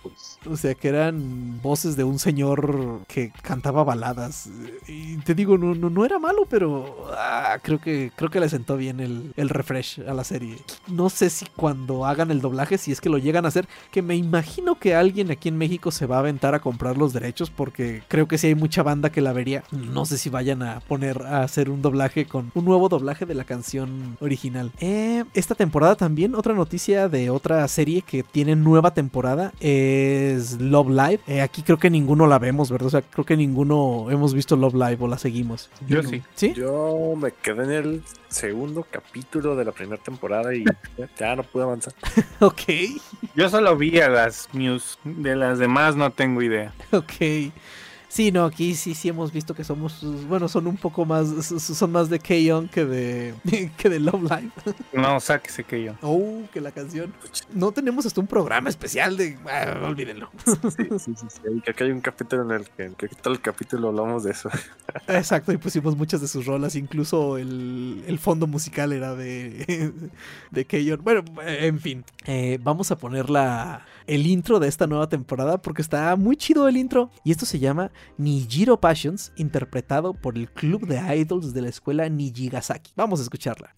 [0.48, 4.48] O sea, que eran voces de un señor que cantaba baladas.
[4.86, 8.48] Y te digo, no, no, no era malo, pero ah, creo, que, creo que le
[8.48, 10.58] sentó bien el, el refresh a la serie.
[10.88, 14.02] No sé si cuando hagan el doblaje, si es que lo llegan a hacer, que
[14.02, 17.50] me imagino que alguien aquí en México se va a aventar a comprar los derechos
[17.50, 19.64] porque creo que si hay mucha banda que la vería.
[19.70, 23.34] No sé si vayan a poner a hacer un doblaje con un nuevo doblaje de
[23.34, 24.72] la canción original.
[24.80, 30.88] Eh, esta temporada también, otra noticia de otra serie que tiene nueva temporada es Love
[30.88, 31.20] Live.
[31.26, 32.86] Eh, aquí creo que ninguno la vemos, ¿verdad?
[32.86, 35.70] O sea, creo que ninguno hemos visto Love Live o la seguimos.
[35.86, 36.22] Yo sí.
[36.34, 36.54] ¿Sí?
[36.54, 40.64] Yo me quedé en el segundo capítulo de la primera temporada y
[41.18, 41.92] ya no pude avanzar.
[42.40, 42.62] ok.
[43.34, 46.72] Yo solo vi a las news, de las demás no tengo idea.
[46.92, 47.52] Ok.
[48.10, 51.92] Sí, no, aquí sí, sí hemos visto que somos, bueno, son un poco más, son
[51.92, 53.34] más de K-On que de,
[53.76, 54.50] que de Love Live.
[54.92, 55.96] No, sáquese K-On.
[56.02, 57.14] Oh, que la canción.
[57.54, 60.28] No tenemos hasta un programa especial de, ah, olvídenlo.
[60.44, 61.72] Sí, sí, sí, sí.
[61.72, 64.50] Que hay un capítulo en el que, que todo el capítulo hablamos de eso.
[65.06, 69.92] Exacto, y pusimos muchas de sus rolas, incluso el, el fondo musical era de,
[70.50, 71.00] de K-On.
[71.04, 75.82] Bueno, en fin, eh, vamos a poner la, el intro de esta nueva temporada porque
[75.82, 77.10] está muy chido el intro.
[77.24, 82.08] Y esto se llama Nijiro Passions, interpretado por el club de idols de la escuela
[82.08, 82.92] Nijigasaki.
[82.96, 83.74] Vamos a escucharla.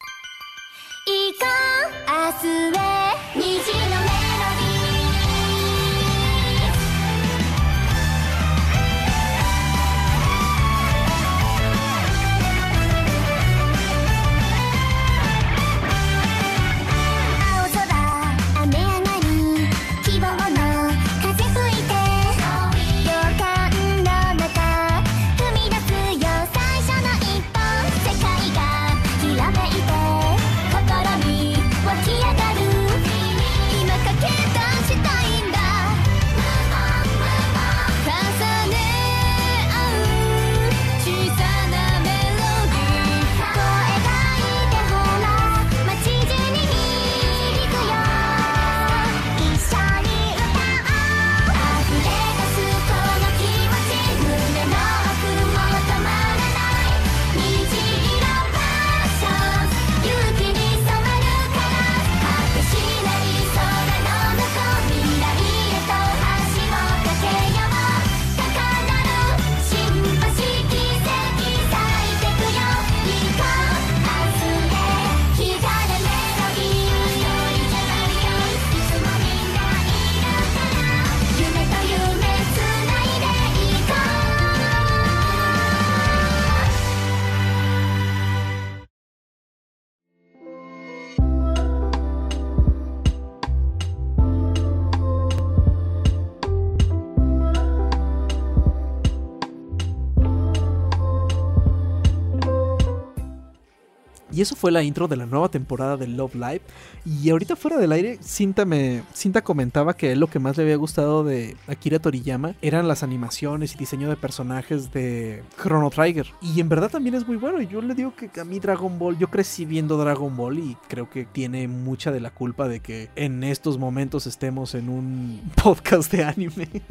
[104.42, 106.62] Eso fue la intro de la nueva temporada de Love Live.
[107.06, 110.74] Y ahorita fuera del aire, Cinta, me, Cinta comentaba que lo que más le había
[110.74, 116.26] gustado de Akira Toriyama eran las animaciones y diseño de personajes de Chrono Trigger.
[116.40, 117.62] Y en verdad también es muy bueno.
[117.62, 121.08] Yo le digo que a mí Dragon Ball, yo crecí viendo Dragon Ball y creo
[121.08, 126.10] que tiene mucha de la culpa de que en estos momentos estemos en un podcast
[126.12, 126.68] de anime.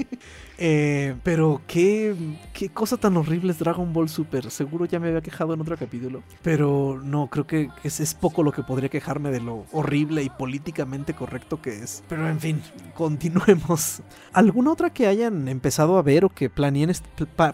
[0.63, 2.15] Eh, pero qué,
[2.53, 4.51] qué cosa tan horrible es Dragon Ball Super.
[4.51, 6.21] Seguro ya me había quejado en otro capítulo.
[6.43, 10.29] Pero no, creo que es, es poco lo que podría quejarme de lo horrible y
[10.29, 12.03] políticamente correcto que es.
[12.09, 12.61] Pero en fin,
[12.95, 14.01] continuemos.
[14.33, 16.91] ¿Alguna otra que hayan empezado a ver o que planeen,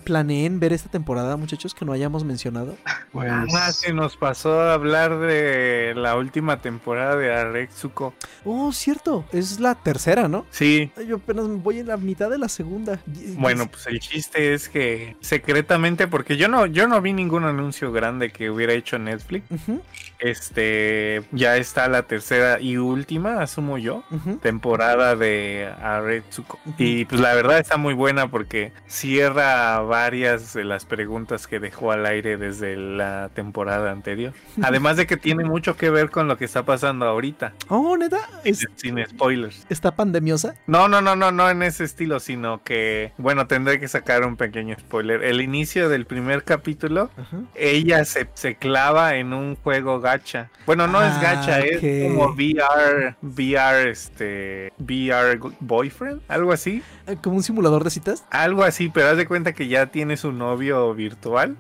[0.04, 2.76] planeen ver esta temporada, muchachos, que no hayamos mencionado?
[3.12, 8.14] Pues, Ah, se nos pasó a hablar de la última temporada de Arexuko.
[8.46, 10.46] Oh, cierto, es la tercera, ¿no?
[10.52, 13.00] Sí, Yo apenas voy en la mitad de la segunda.
[13.38, 17.92] Bueno, pues el chiste es que secretamente, porque yo no, yo no vi ningún anuncio
[17.92, 19.77] grande que hubiera hecho Netflix, Ujú.
[20.20, 24.04] Este ya está la tercera y última, asumo yo,
[24.42, 26.60] temporada de Aretsuko.
[26.78, 31.92] Y pues la verdad está muy buena porque cierra varias de las preguntas que dejó
[31.92, 34.34] al aire desde la temporada anterior.
[34.64, 38.18] Además de que tiene mucho que ver con lo que está pasando ahorita, Oh, neta,
[38.44, 39.66] ¿Es- sin spoilers.
[39.70, 40.56] ¿está pandemiosa?
[40.66, 44.36] No, no, no, no, no en ese estilo, sino que, bueno, tendré que sacar un
[44.36, 45.24] pequeño spoiler.
[45.24, 47.12] El inicio del primer capítulo,
[47.56, 50.50] ella se, se clava en un juego gacha.
[50.66, 51.84] Bueno, no es Ah, gacha, ok.
[51.84, 56.82] es como VR, VR, este, VR boyfriend, algo así.
[57.08, 58.26] Eh, ¿Como un simulador de citas?
[58.30, 61.58] Algo así, pero haz de cuenta que ya tiene su novio virtual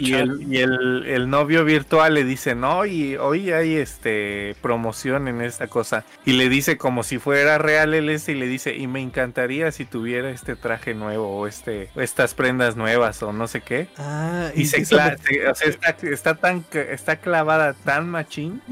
[0.00, 5.28] y, el, y el, el novio virtual le dice, no, y hoy hay este promoción
[5.28, 6.04] en esta cosa.
[6.24, 9.70] Y le dice como si fuera real el este y le dice, y me encantaría
[9.72, 13.88] si tuviera este traje nuevo o este, estas prendas nuevas o no sé qué.
[13.98, 18.62] Ah, Y se, cla- se- o sea, está, está tan está clavada tan machín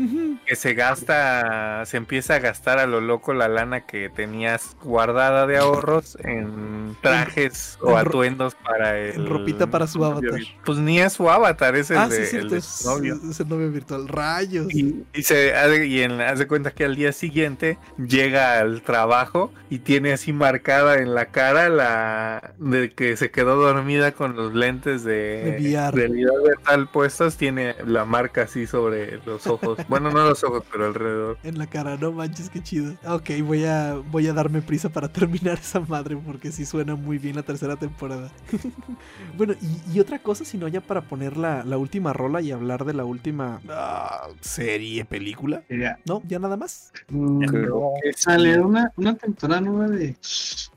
[0.47, 5.42] que se gasta, se empieza a gastar a lo loco la lana que tenías guardada
[5.47, 10.41] de ahorros en trajes en o ro- atuendos para el en ropita para su avatar.
[10.65, 12.89] Pues ni es su avatar, es el, Ah, de, sí, el cierto, de es, su
[12.89, 13.19] novio.
[13.31, 14.09] es el novio virtual.
[14.09, 14.73] Rayos.
[14.75, 18.83] Y, y se hace- y en- haz de cuenta que al día siguiente llega al
[18.83, 24.37] trabajo y tiene así marcada en la cara la de que se quedó dormida con
[24.37, 25.97] los lentes de, De VR.
[25.97, 29.79] realidad virtual puestos, tiene la marca así sobre los ojos.
[29.89, 31.39] bueno, no los ojos, pero alrededor.
[31.43, 32.95] En la cara, no manches, qué chido.
[33.07, 37.19] Ok, voy a, voy a darme prisa para terminar esa madre porque sí suena muy
[37.19, 38.31] bien la tercera temporada.
[39.37, 42.85] bueno, y, y otra cosa, sino ya para poner la, la última rola y hablar
[42.85, 45.63] de la última ah, serie, película.
[45.69, 45.99] Ya.
[46.05, 46.93] No, ya nada más.
[47.09, 48.23] Mm, Creo que sí.
[48.23, 50.17] Sale una, una temporada nueva de.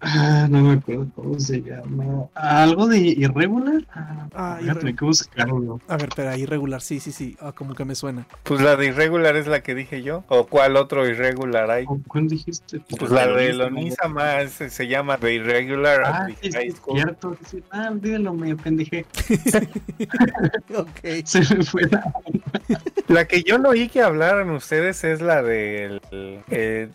[0.01, 2.27] Ah, no me acuerdo cómo se llama.
[2.35, 3.85] Algo de Irregular.
[3.93, 4.59] Ah, Ah,
[4.97, 5.79] que buscarlo.
[5.87, 7.37] A ver, pero irregular, sí, sí, sí.
[7.39, 8.25] Ah, como que me suena.
[8.43, 10.23] Pues la de irregular es la que dije yo.
[10.27, 11.85] ¿O cuál otro irregular hay?
[11.87, 12.81] ¿O ¿Cuál dijiste?
[12.97, 16.97] Pues la de Lonisa más se, se llama The Irregular Ah, the sí, High School.
[16.97, 17.37] cierto.
[17.45, 17.63] sí.
[17.71, 19.05] Ah, olvídalo, me pendejé.
[20.75, 20.89] ok.
[21.25, 22.03] Se me fue la.
[23.07, 26.01] La que yo no oí que hablaran ustedes es la del.
[26.49, 26.89] eh,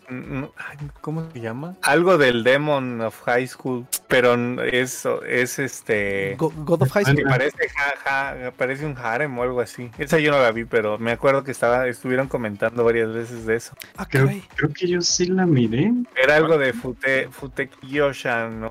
[1.01, 1.75] ¿Cómo se llama?
[1.81, 3.85] Algo del Demon of High School.
[4.07, 6.35] Pero es, es este.
[6.37, 7.23] Go- God of High School.
[7.23, 9.89] parece, ja- ja- parece un harem o algo así.
[9.97, 13.55] Esa yo no la vi, pero me acuerdo que estaba, estuvieron comentando varias veces de
[13.55, 13.73] eso.
[13.97, 15.91] Ah, Creo, creo que yo sí la miré.
[16.21, 18.69] Era algo de Fute, Futeki Yosha, no.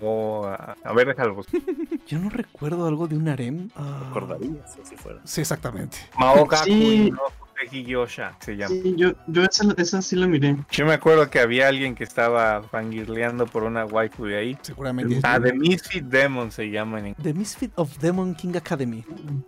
[0.00, 1.42] o, a, a ver, déjalo.
[2.06, 3.68] Yo no recuerdo algo de un harem.
[3.76, 5.20] Ah, Recordarías si fuera.
[5.24, 5.98] Sí, exactamente.
[6.18, 7.10] Maogaku Sí.
[7.12, 7.20] no
[7.60, 8.74] Futeki Yosha se llama.
[8.74, 10.56] Sí, yo, yo esa, esa sí la miré.
[10.70, 14.58] Yo me acuerdo que había alguien que estaba fangirleando por una waifu de ahí.
[14.62, 15.20] Seguramente.
[15.22, 17.14] Ah, The Misfit Demon se llama en.
[17.16, 19.04] The Misfit of Demon King Academy.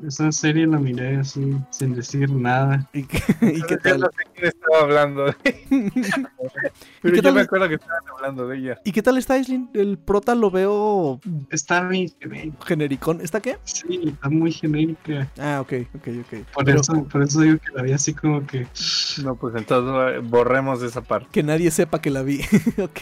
[0.06, 2.88] Esa serie la miré así, sin decir nada.
[2.92, 4.10] ¿Y qué, y qué Yo no tal?
[4.16, 5.34] sé quién estaba hablando de
[7.02, 7.34] Pero yo tal?
[7.34, 8.78] me acuerdo que estaban hablando de ella.
[8.84, 9.70] ¿Y qué tal está Aislinn?
[9.74, 11.20] El prota lo veo
[11.50, 12.66] Está muy genérica.
[12.66, 13.20] genericón.
[13.20, 13.56] ¿Está qué?
[13.64, 15.28] Sí, está muy genérica.
[15.38, 16.38] Ah, ok, ok, ok.
[16.52, 18.66] Por, Pero eso, por eso digo que la vi así como que.
[19.22, 21.28] No, pues entonces borremos esa parte.
[21.30, 22.40] que nadie sepa que la vi.
[22.78, 23.00] ok.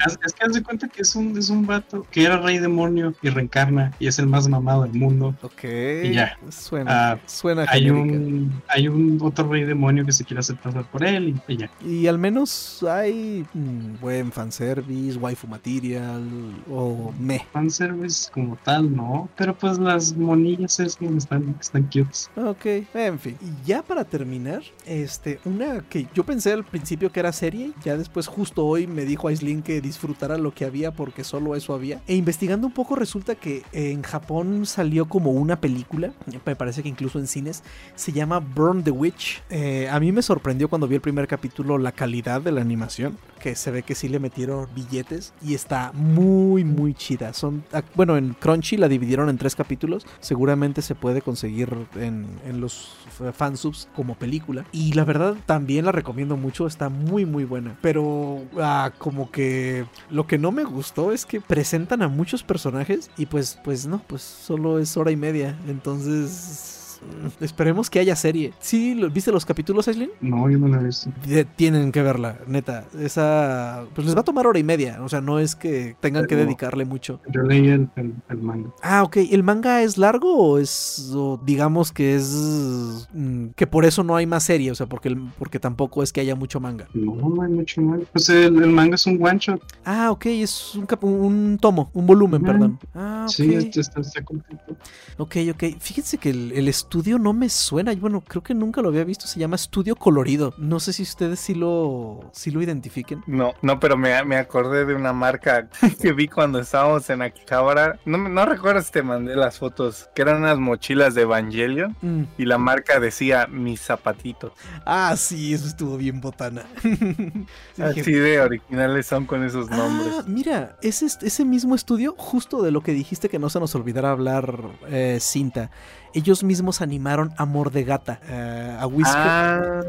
[0.00, 2.58] Haz- Es que haz de cuenta que es un, es un vato que era rey
[2.58, 5.34] demonio y reencarna y es el más mamado del mundo.
[5.42, 5.64] Ok.
[6.04, 6.38] Y ya.
[6.50, 8.16] Suena, Ah, suena Hay genérica.
[8.18, 11.56] un, hay un otro rey demonio que se quiere hacer pasar por él y, y
[11.58, 11.70] ya.
[11.84, 16.22] Y al menos hay mm, buen fanservice, waifu material
[16.70, 17.44] o me.
[17.52, 19.28] Fanservice como tal, no.
[19.36, 22.30] Pero pues las monillas es que están, están cutes.
[22.36, 22.64] Ok,
[22.94, 23.36] en fin.
[23.42, 27.96] Y ya para terminar, este, una que yo pensé al principio que era serie, ya
[27.96, 32.00] después justo hoy me dijo Aislinn que disfrutara lo que había porque solo eso había.
[32.06, 36.12] E investigando un poco resulta que en Japón salió como una película,
[36.44, 37.62] me parece que incluso en cines,
[37.94, 39.42] se llama Burn the Witch.
[39.50, 43.18] Eh, a mí me sorprendió cuando vi el primer capítulo la calidad de la animación,
[43.40, 47.32] que se ve que sí le metieron billetes y está muy muy chida.
[47.32, 52.26] Son, ah, bueno, en Crunchy la dividieron en tres capítulos, seguramente se puede conseguir en,
[52.46, 52.94] en los
[53.32, 54.66] fansubs como película.
[54.70, 57.76] Y la verdad también la recomiendo mucho, está muy muy buena.
[57.80, 63.10] Pero ah, como que lo que no me gustó es que presentan a muchos personajes
[63.16, 65.58] y pues pues no, pues solo es hora y media.
[65.66, 66.75] Entonces...
[67.00, 68.52] mm, Esperemos que haya serie.
[68.60, 68.94] ¿Sí?
[68.94, 70.10] lo- ¿Viste los capítulos, Aislinn?
[70.20, 71.10] No, yo no la he visto.
[71.26, 72.84] De- tienen que verla, neta.
[72.98, 73.84] Esa.
[73.94, 74.98] Pues les va a tomar hora y media.
[75.02, 77.20] O sea, no es que tengan que dedicarle mucho.
[77.32, 78.70] Yo leí el, el, el manga.
[78.82, 79.16] Ah, ok.
[79.30, 81.10] ¿El manga es largo o es.
[81.14, 83.08] o digamos que es.
[83.12, 84.70] mm, que por eso no hay más serie?
[84.70, 86.88] O sea, porque, el- porque tampoco es que haya mucho manga.
[86.94, 88.04] No, no hay mucho manga.
[88.12, 89.60] Pues el, el manga es un one shot.
[89.84, 90.26] Ah, ok.
[90.26, 92.78] Es un, cap- un tomo, un volumen, perdón.
[92.94, 93.32] Ah, ok.
[93.34, 94.76] Sí, está, está, está completo.
[95.18, 95.64] Ok, ok.
[95.80, 97.92] Fíjense que el, el estudio no me suena.
[97.96, 99.26] Bueno, creo que nunca lo había visto.
[99.26, 100.54] Se llama Estudio Colorido.
[100.56, 103.24] No sé si ustedes sí lo, sí lo identifiquen.
[103.26, 105.68] No, no, pero me, me acordé de una marca
[106.00, 107.98] que vi cuando estábamos en Akihabara.
[108.04, 111.96] No, no recuerdo si te mandé las fotos, que eran unas mochilas de Evangelion.
[112.02, 112.22] Mm.
[112.38, 114.52] Y la marca decía mis zapatitos.
[114.84, 116.66] Ah, sí, eso estuvo bien botana.
[116.84, 120.14] Dije, Así de originales son con esos nombres.
[120.20, 123.74] Ah, mira, ese, ese mismo estudio, justo de lo que dijiste que no se nos
[123.74, 124.56] olvidara hablar,
[124.88, 125.72] eh, cinta.
[126.16, 129.82] Ellos mismos animaron Amor de Gata, eh, a, Whisker, Ah,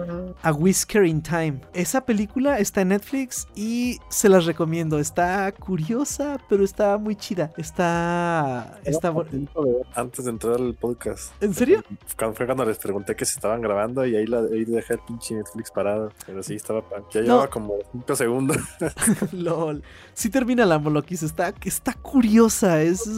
[0.44, 1.62] a Whisker in Time.
[1.74, 5.00] Esa película está en Netflix y se las recomiendo.
[5.00, 7.52] Está curiosa, pero está muy chida.
[7.56, 8.78] Está.
[8.84, 9.14] está
[9.96, 11.32] antes de entrar al podcast.
[11.42, 11.82] ¿En serio?
[12.18, 15.00] Cuando fue cuando les pregunté que si estaban grabando y ahí, la, ahí dejé el
[15.08, 16.12] pinche Netflix parado.
[16.26, 16.84] Pero sí, estaba.
[17.14, 17.26] Ya No.
[17.26, 18.58] llevaba como 5 segundos.
[19.32, 19.82] LOL.
[20.14, 21.24] Sí termina la Molokis.
[21.24, 22.82] Está, está curiosa.
[22.82, 23.10] Es.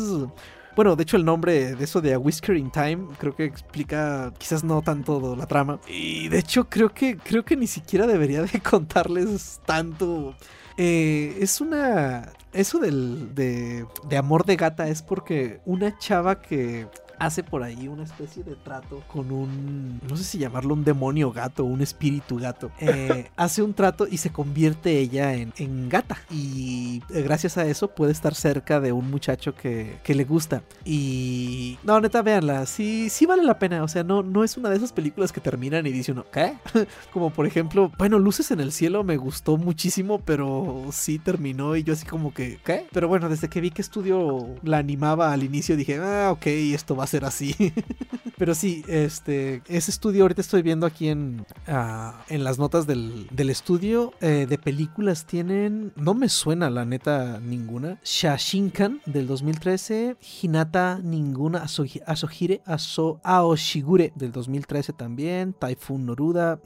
[0.80, 4.32] Bueno, de hecho el nombre de eso de A Whisker in Time creo que explica
[4.38, 5.82] quizás no tanto la trama.
[5.90, 10.36] Y de hecho creo que creo que ni siquiera debería de contarles tanto.
[10.78, 12.32] Eh, es una...
[12.54, 16.88] Eso del, de, de amor de gata es porque una chava que
[17.20, 21.32] hace por ahí una especie de trato con un, no sé si llamarlo un demonio
[21.32, 22.72] gato un espíritu gato.
[22.90, 26.18] Eh, hace un trato y se convierte ella en, en gata.
[26.32, 30.64] Y eh, gracias a eso puede estar cerca de un muchacho que, que le gusta.
[30.86, 31.78] Y...
[31.84, 32.66] No, neta, véanla.
[32.66, 33.84] Sí, sí vale la pena.
[33.84, 36.54] O sea, no, no es una de esas películas que terminan y dice uno, ¿qué?
[37.14, 41.84] como por ejemplo, bueno, Luces en el Cielo me gustó muchísimo, pero sí terminó y
[41.84, 42.88] yo así como que, ¿qué?
[42.92, 46.96] Pero bueno, desde que vi que estudio la animaba al inicio dije, ah, ok, esto
[46.96, 47.56] va a ser así.
[48.38, 53.28] pero sí, este, ese estudio ahorita estoy viendo aquí en, ah, en las notas del,
[53.32, 60.16] del estudio eh, de películas tienen, no me suena la neta ninguna, Shashinkan del 2013,
[60.42, 66.60] Hinata ninguna, Asohi- Asohire, Aso, Aoshigure del 2013 también, Typhoon Noruda,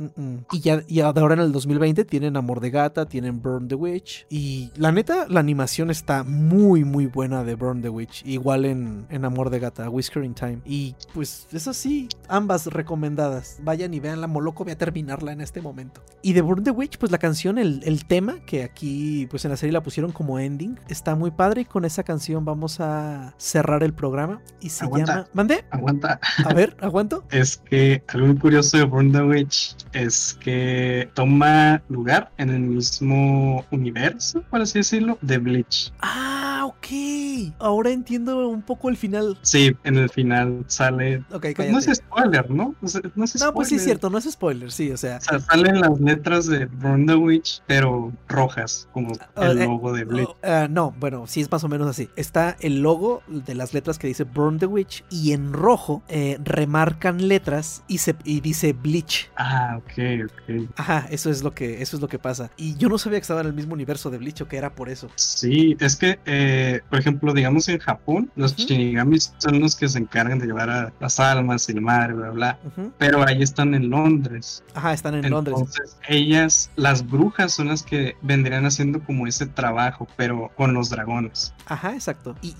[0.51, 4.27] y ya y ahora en el 2020 tienen Amor de Gata, tienen Burn the Witch,
[4.29, 9.07] y la neta, la animación está muy muy buena de Burn the Witch, igual en,
[9.09, 13.99] en Amor de Gata, Whisker in Time, y pues eso sí, ambas recomendadas, vayan y
[13.99, 16.01] veanla, Moloco, voy a terminarla en este momento.
[16.21, 19.51] Y de Burn the Witch, pues la canción, el, el tema, que aquí pues en
[19.51, 23.33] la serie la pusieron como ending, está muy padre y con esa canción vamos a
[23.37, 25.13] cerrar el programa y se Aguanta.
[25.13, 25.27] llama...
[25.33, 25.65] ¿Mande?
[25.69, 26.19] Aguanta.
[26.45, 27.23] A ver, ¿aguanto?
[27.31, 33.65] Es que algo curioso de Burn the Witch es que toma lugar en el mismo
[33.71, 35.91] universo, por así decirlo, de Bleach.
[36.01, 37.53] Ah, ok.
[37.59, 39.37] Ahora entiendo un poco el final.
[39.41, 40.22] Sí, en el final
[40.67, 41.23] sale.
[41.29, 42.75] Pues no es spoiler, ¿no?
[43.15, 45.17] No, es No, pues sí es cierto, no es spoiler, sí, o sea...
[45.17, 49.65] O sea, salen las letras de Burn the Witch, pero rojas, como Ah, el eh,
[49.65, 50.27] logo de Bleach.
[50.29, 52.09] oh, ah, no, bueno, sí es más o menos así.
[52.15, 56.37] Está el logo de las letras que dice Burn the Witch y en rojo eh,
[56.43, 59.29] remarcan letras y, se, y dice Bleach.
[59.37, 60.69] Ah, ok, ok.
[60.77, 62.51] Ajá, eso es lo que eso es lo que pasa.
[62.57, 64.73] Y yo no sabía que estaba en el mismo universo de Bleach o que era
[64.73, 65.09] por eso.
[65.15, 69.99] Sí, es que, eh, por ejemplo, digamos en Japón, los shinigamis son los que se
[69.99, 72.59] encargan de llevar a las almas y el mar, bla, bla.
[72.99, 74.63] Pero ahí están en Londres.
[74.75, 75.55] Ajá, están en Londres.
[75.57, 80.89] Entonces, ellas, las brujas, son las que vendrían haciendo como ese trabajo, pero con los
[80.91, 81.53] dragones.
[81.65, 82.35] Ajá, exacto.
[82.43, 82.53] Y,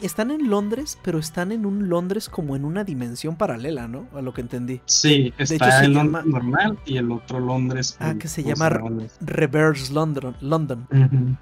[0.00, 4.06] están en Londres, pero están en un Londres como en una dimensión paralela, ¿no?
[4.14, 4.80] A lo que entendí.
[4.86, 7.96] Sí, está el llama- Londres normal y el otro Londres.
[8.00, 9.16] Ah, que se llama- dragones.
[9.20, 10.34] Reverse London.
[10.40, 10.86] London.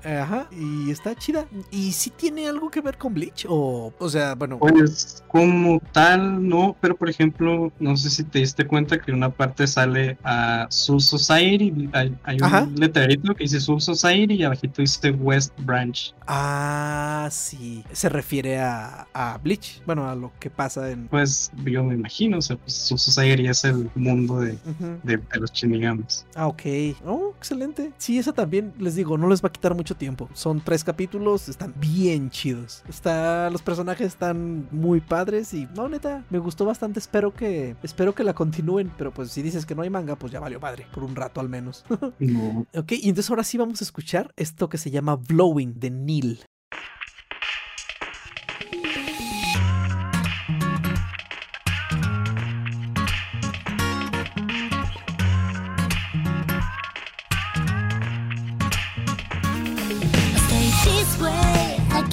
[0.04, 1.46] Ajá, y está chida.
[1.70, 3.46] ¿Y si tiene algo que ver con Bleach?
[3.48, 4.58] O, o sea, bueno.
[4.58, 5.51] Pues como
[5.92, 10.18] tal, no, pero por ejemplo, no sé si te diste cuenta que una parte sale
[10.24, 15.52] a Soul Society, hay, hay un letrerito que dice Soul Society y abajito dice West
[15.60, 16.14] Branch.
[16.26, 17.84] Ah, sí.
[17.92, 19.82] Se refiere a, a Bleach.
[19.84, 21.08] Bueno, a lo que pasa en.
[21.08, 24.58] Pues yo me imagino, o sea, pues Soul Society es el mundo de,
[25.02, 26.26] de los shinigamis.
[26.34, 26.62] Ah, ok.
[27.04, 27.92] Oh, excelente.
[27.98, 30.28] Sí, esa también, les digo, no les va a quitar mucho tiempo.
[30.34, 32.82] Son tres capítulos, están bien chidos.
[32.88, 36.98] Está, los personajes están muy padres y no, neta, me gustó bastante.
[36.98, 40.32] Espero que, espero que la continúen, pero pues si dices que no hay manga, pues
[40.32, 41.84] ya valió madre, por un rato al menos.
[42.18, 42.66] no.
[42.74, 46.40] Ok, y entonces ahora sí vamos a escuchar esto que se llama Blowing de Neil.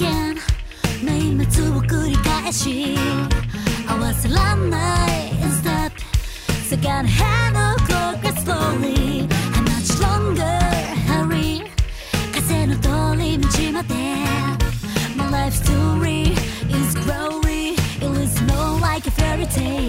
[0.00, 0.29] again.
[2.51, 2.95] し
[3.87, 5.31] 合わせらんない
[5.61, 5.91] step
[6.69, 10.59] Second hand of clock is slowly How much longer
[11.07, 11.63] hurry
[12.33, 12.89] 風の通
[13.21, 13.93] り道まで
[15.15, 16.31] My life story
[16.69, 19.88] is growing It is more like a fairy tale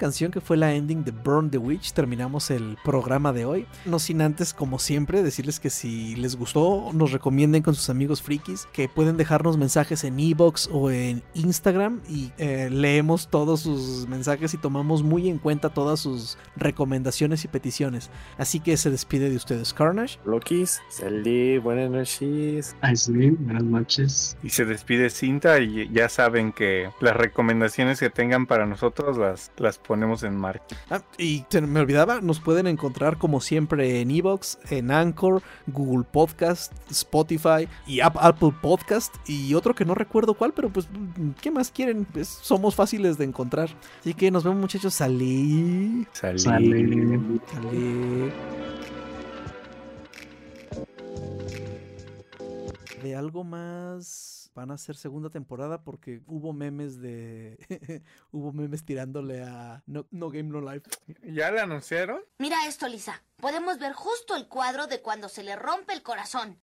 [0.00, 3.66] canción que fue la ending de Burn the Witch terminamos el programa de hoy.
[3.84, 8.22] No sin antes, como siempre, decirles que si les gustó, nos recomienden con sus amigos
[8.22, 14.08] frikis, que pueden dejarnos mensajes en Ebox o en Instagram y eh, leemos todos sus
[14.08, 18.10] mensajes y tomamos muy en cuenta todas sus recomendaciones y peticiones.
[18.38, 20.18] Así que se despide de ustedes Carnage.
[20.24, 22.76] Lokis, salí, buenas noches.
[22.80, 24.36] Aislinn, buenas noches.
[24.42, 29.52] Y se despide Cinta y ya saben que las recomendaciones que tengan para nosotros las,
[29.56, 30.76] las ponemos en marcha.
[30.90, 36.04] Ah, y se me olvidaba, nos pueden encontrar como siempre en Evox, en Anchor, Google
[36.10, 40.88] Podcast, Spotify y App- Apple Podcast y otro que no recuerdo cuál, pero pues,
[41.42, 42.06] ¿qué más quieren?
[42.06, 43.68] Pues, somos fáciles de encontrar.
[44.00, 46.06] Así que nos vemos muchachos, salí.
[46.12, 46.38] Salí.
[46.38, 47.10] Sale.
[47.52, 48.32] salí.
[53.02, 54.29] De algo más
[54.60, 57.56] van a hacer segunda temporada porque hubo memes de
[58.30, 60.90] hubo memes tirándole a no, no Game No Life.
[61.22, 62.20] ¿Ya le anunciaron?
[62.38, 63.22] Mira esto, Lisa.
[63.36, 66.60] Podemos ver justo el cuadro de cuando se le rompe el corazón.